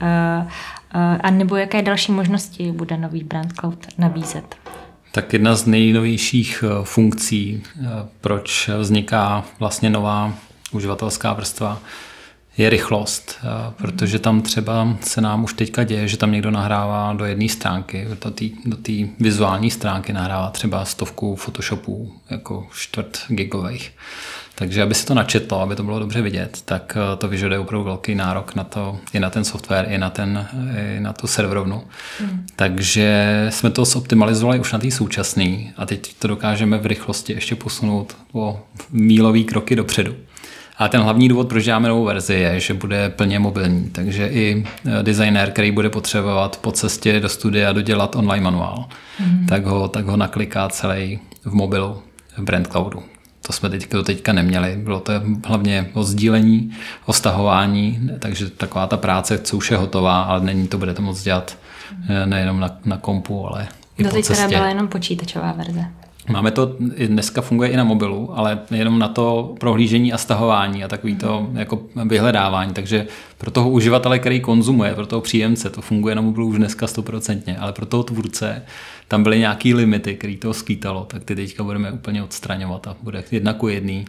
a 1.20 1.30
nebo 1.30 1.56
jaké 1.56 1.82
další 1.82 2.12
možnosti 2.12 2.72
bude 2.72 2.96
nový 2.96 3.24
Brand 3.24 3.52
Cloud 3.52 3.86
nabízet? 3.98 4.56
Tak 5.12 5.32
jedna 5.32 5.54
z 5.54 5.66
nejnovějších 5.66 6.64
eh, 6.66 6.84
funkcí, 6.84 7.62
eh, 7.62 7.86
proč 8.20 8.70
vzniká 8.78 9.44
vlastně 9.58 9.90
nová 9.90 10.32
uživatelská 10.72 11.32
vrstva, 11.32 11.80
je 12.56 12.70
rychlost, 12.70 13.38
eh, 13.38 13.72
protože 13.76 14.18
tam 14.18 14.42
třeba 14.42 14.96
se 15.00 15.20
nám 15.20 15.44
už 15.44 15.54
teďka 15.54 15.84
děje, 15.84 16.08
že 16.08 16.16
tam 16.16 16.32
někdo 16.32 16.50
nahrává 16.50 17.12
do 17.12 17.24
jedné 17.24 17.48
stránky, 17.48 18.06
do 18.10 18.30
té 18.30 18.44
do 18.64 18.76
vizuální 19.20 19.70
stránky 19.70 20.12
nahrává 20.12 20.50
třeba 20.50 20.84
stovku 20.84 21.36
Photoshopů, 21.36 22.12
jako 22.30 22.66
čtvrt 22.74 23.18
gigových. 23.28 23.92
Takže 24.54 24.82
aby 24.82 24.94
se 24.94 25.06
to 25.06 25.14
načetlo, 25.14 25.60
aby 25.60 25.76
to 25.76 25.82
bylo 25.82 25.98
dobře 25.98 26.22
vidět, 26.22 26.62
tak 26.64 26.96
eh, 26.96 27.16
to 27.16 27.28
vyžaduje 27.28 27.58
opravdu 27.58 27.84
velký 27.84 28.14
nárok 28.14 28.54
na 28.54 28.64
to, 28.64 28.98
i 29.12 29.20
na 29.20 29.30
ten 29.30 29.44
software, 29.44 29.86
i 29.88 29.98
na, 29.98 30.10
ten, 30.10 30.48
i 30.96 31.00
na 31.00 31.12
tu 31.12 31.26
serverovnu. 31.26 31.84
Mm. 32.20 32.46
Takže 32.56 33.46
jsme 33.50 33.70
to 33.70 33.84
zoptimalizovali 33.84 34.60
už 34.60 34.72
na 34.72 34.78
té 34.78 34.90
současný 34.90 35.72
a 35.76 35.86
teď 35.86 36.14
to 36.18 36.28
dokážeme 36.28 36.78
v 36.78 36.86
rychlosti 36.86 37.32
ještě 37.32 37.56
posunout 37.56 38.16
o 38.32 38.60
mílový 38.90 39.44
kroky 39.44 39.76
dopředu. 39.76 40.14
A 40.78 40.88
ten 40.88 41.00
hlavní 41.00 41.28
důvod, 41.28 41.48
proč 41.48 41.64
děláme 41.64 41.88
novou 41.88 42.04
verzi, 42.04 42.34
je, 42.34 42.60
že 42.60 42.74
bude 42.74 43.08
plně 43.08 43.38
mobilní. 43.38 43.90
Takže 43.90 44.28
i 44.28 44.64
eh, 44.86 45.02
designér, 45.02 45.50
který 45.50 45.70
bude 45.70 45.90
potřebovat 45.90 46.58
po 46.60 46.72
cestě 46.72 47.20
do 47.20 47.28
studia 47.28 47.72
dodělat 47.72 48.16
online 48.16 48.44
manuál, 48.44 48.84
mm. 49.20 49.46
tak, 49.46 49.66
ho, 49.66 49.88
tak 49.88 50.06
ho 50.06 50.16
nakliká 50.16 50.68
celý 50.68 51.18
v 51.44 51.54
mobilu 51.54 52.02
v 52.36 52.42
Brand 52.42 52.66
Cloudu. 52.66 53.02
To 53.46 53.52
jsme 53.52 53.70
teď, 53.70 53.92
do 53.92 54.02
teďka 54.02 54.32
neměli. 54.32 54.76
Bylo 54.76 55.00
to 55.00 55.12
hlavně 55.46 55.90
o 55.92 56.02
sdílení, 56.02 56.72
o 57.06 57.12
stahování, 57.12 58.10
takže 58.18 58.50
taková 58.50 58.86
ta 58.86 58.96
práce, 58.96 59.38
co 59.38 59.56
už 59.56 59.70
je 59.70 59.76
hotová, 59.76 60.22
ale 60.22 60.40
není 60.40 60.68
to, 60.68 60.78
budete 60.78 61.02
moc 61.02 61.22
dělat 61.22 61.58
eh, 62.08 62.26
nejenom 62.26 62.60
na, 62.60 62.76
na 62.84 62.96
kompu, 62.96 63.46
ale 63.46 63.68
i 63.98 64.04
do 64.04 64.10
po 64.10 64.22
cestě. 64.22 64.48
byla 64.48 64.68
jenom 64.68 64.88
počítačová 64.88 65.52
verze. 65.52 65.84
Máme 66.28 66.50
to, 66.50 66.76
dneska 67.06 67.40
funguje 67.40 67.70
i 67.70 67.76
na 67.76 67.84
mobilu, 67.84 68.38
ale 68.38 68.58
jenom 68.70 68.98
na 68.98 69.08
to 69.08 69.54
prohlížení 69.60 70.12
a 70.12 70.18
stahování 70.18 70.84
a 70.84 70.88
takový 70.88 71.16
to 71.16 71.48
jako 71.52 71.82
vyhledávání, 72.04 72.72
takže 72.72 73.06
pro 73.42 73.50
toho 73.50 73.70
uživatele, 73.70 74.18
který 74.18 74.40
konzumuje, 74.40 74.94
pro 74.94 75.06
toho 75.06 75.22
příjemce, 75.22 75.70
to 75.70 75.82
funguje 75.82 76.14
na 76.14 76.22
mobilu 76.22 76.46
už 76.46 76.56
dneska 76.56 76.86
stoprocentně, 76.86 77.58
ale 77.58 77.72
pro 77.72 77.86
toho 77.86 78.02
tvůrce 78.02 78.62
tam 79.08 79.22
byly 79.22 79.38
nějaký 79.38 79.74
limity, 79.74 80.14
který 80.14 80.36
to 80.36 80.54
skýtalo, 80.54 81.04
tak 81.04 81.24
ty 81.24 81.36
teďka 81.36 81.64
budeme 81.64 81.92
úplně 81.92 82.22
odstraňovat 82.22 82.86
a 82.86 82.96
bude 83.02 83.24
jedna 83.30 83.52
ku 83.52 83.68
jedný. 83.68 84.04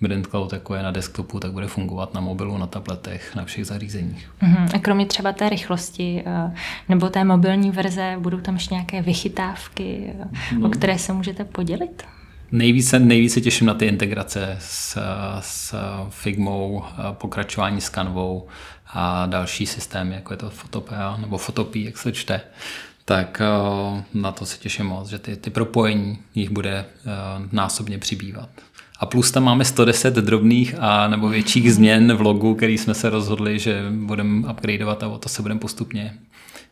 Brand 0.00 0.26
Cloud 0.26 0.52
jako 0.52 0.74
je 0.74 0.82
na 0.82 0.90
desktopu, 0.90 1.40
tak 1.40 1.52
bude 1.52 1.66
fungovat 1.66 2.14
na 2.14 2.20
mobilu, 2.20 2.58
na 2.58 2.66
tabletech, 2.66 3.34
na 3.36 3.44
všech 3.44 3.66
zařízeních. 3.66 4.30
Uh-huh. 4.42 4.68
A 4.74 4.78
kromě 4.78 5.06
třeba 5.06 5.32
té 5.32 5.48
rychlosti 5.48 6.22
eh, 6.26 6.54
nebo 6.88 7.08
té 7.08 7.24
mobilní 7.24 7.70
verze, 7.70 8.16
budou 8.18 8.40
tam 8.40 8.54
ještě 8.54 8.74
nějaké 8.74 9.02
vychytávky, 9.02 10.12
no. 10.58 10.66
o 10.66 10.70
které 10.70 10.98
se 10.98 11.12
můžete 11.12 11.44
podělit? 11.44 12.02
Nejvíce, 12.52 12.98
nejvíce 12.98 13.40
těším 13.40 13.66
na 13.66 13.74
ty 13.74 13.86
integrace 13.86 14.56
s, 14.60 14.98
s 15.40 15.74
Figmou, 16.10 16.84
pokračování 17.12 17.80
s 17.80 17.90
Canvou 17.90 18.46
a 18.88 19.26
další 19.26 19.66
systémy, 19.66 20.14
jako 20.14 20.32
je 20.32 20.36
to 20.36 20.50
Photopea 20.50 21.16
nebo 21.16 21.38
Photopea, 21.38 21.84
jak 21.84 21.98
se 21.98 22.12
čte 22.12 22.40
tak 23.08 23.40
eh, 23.40 24.04
na 24.14 24.32
to 24.32 24.46
se 24.46 24.58
těším 24.58 24.86
moc, 24.86 25.08
že 25.08 25.18
ty, 25.18 25.36
ty 25.36 25.50
propojení 25.50 26.18
jich 26.34 26.50
bude 26.50 26.74
eh, 26.78 27.10
násobně 27.52 27.98
přibývat. 27.98 28.48
A 29.00 29.06
plus 29.06 29.30
tam 29.30 29.44
máme 29.44 29.64
110 29.64 30.14
drobných 30.14 30.74
a 30.78 31.08
nebo 31.08 31.28
větších 31.28 31.74
změn 31.74 32.16
v 32.16 32.20
logu, 32.20 32.54
který 32.54 32.78
jsme 32.78 32.94
se 32.94 33.10
rozhodli, 33.10 33.58
že 33.58 33.82
budeme 33.90 34.48
upgradeovat 34.50 35.02
a 35.02 35.08
o 35.08 35.18
to 35.18 35.28
se 35.28 35.42
budeme 35.42 35.60
postupně 35.60 36.14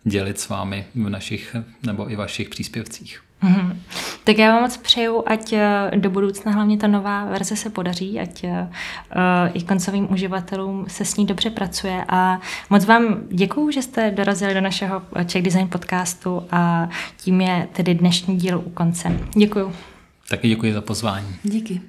dělit 0.04 0.40
s 0.40 0.48
vámi 0.48 0.84
v 0.94 1.08
našich 1.08 1.56
nebo 1.82 2.10
i 2.10 2.16
vašich 2.16 2.48
příspěvcích. 2.48 3.22
Mm-hmm. 3.42 3.76
Tak 4.26 4.38
já 4.38 4.52
vám 4.52 4.62
moc 4.62 4.76
přeju, 4.76 5.22
ať 5.26 5.52
eh, 5.52 5.90
do 5.96 6.10
budoucna 6.10 6.52
hlavně 6.52 6.78
ta 6.78 6.86
nová 6.86 7.24
verze 7.24 7.56
se 7.56 7.70
podaří, 7.70 8.20
ať 8.20 8.44
uh, 8.44 8.50
i 9.54 9.62
koncovým 9.62 10.12
uživatelům 10.12 10.84
se 10.88 11.04
s 11.04 11.16
ní 11.16 11.26
dobře 11.26 11.50
pracuje 11.50 12.04
a 12.08 12.40
moc 12.70 12.84
vám 12.84 13.20
děkuju, 13.30 13.70
že 13.70 13.82
jste 13.82 14.10
dorazili 14.10 14.54
do 14.54 14.60
našeho 14.60 15.02
Czech 15.26 15.42
Design 15.42 15.68
podcastu 15.68 16.42
a 16.50 16.88
tím 17.16 17.40
je 17.40 17.68
tedy 17.72 17.94
dnešní 17.94 18.36
díl 18.36 18.62
u 18.66 18.70
konce. 18.70 19.18
Děkuju. 19.36 19.72
Taky 20.30 20.48
děkuji 20.48 20.72
za 20.72 20.80
pozvání. 20.80 21.36
Díky. 21.42 21.80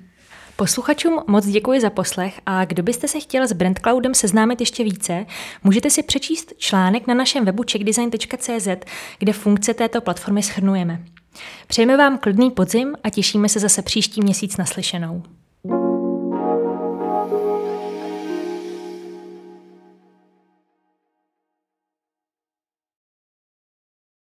Posluchačům 0.56 1.20
moc 1.28 1.48
děkuji 1.48 1.82
za 1.82 1.90
poslech 1.90 2.42
a 2.46 2.66
kdo 2.66 2.84
byste 2.84 3.08
se 3.08 3.20
chtěl 3.20 3.48
s 3.48 3.54
Brandcloudem 3.54 4.14
seznámit 4.14 4.60
ještě 4.60 4.84
více, 4.84 5.26
můžete 5.64 5.90
si 5.90 6.04
přečíst 6.04 6.54
článek 6.58 7.08
na 7.08 7.14
našem 7.14 7.46
webu 7.46 7.64
checkdesign.cz, 7.72 8.68
kde 9.20 9.34
funkce 9.34 9.74
této 9.74 10.02
platformy 10.02 10.44
schrnujeme. 10.44 11.00
Přejeme 11.68 11.98
vám 11.98 12.18
klidný 12.18 12.52
podzim 12.52 12.96
a 13.04 13.10
těšíme 13.10 13.50
se 13.50 13.60
zase 13.60 13.82
příští 13.82 14.22
měsíc 14.22 14.58
naslyšenou. 14.58 15.24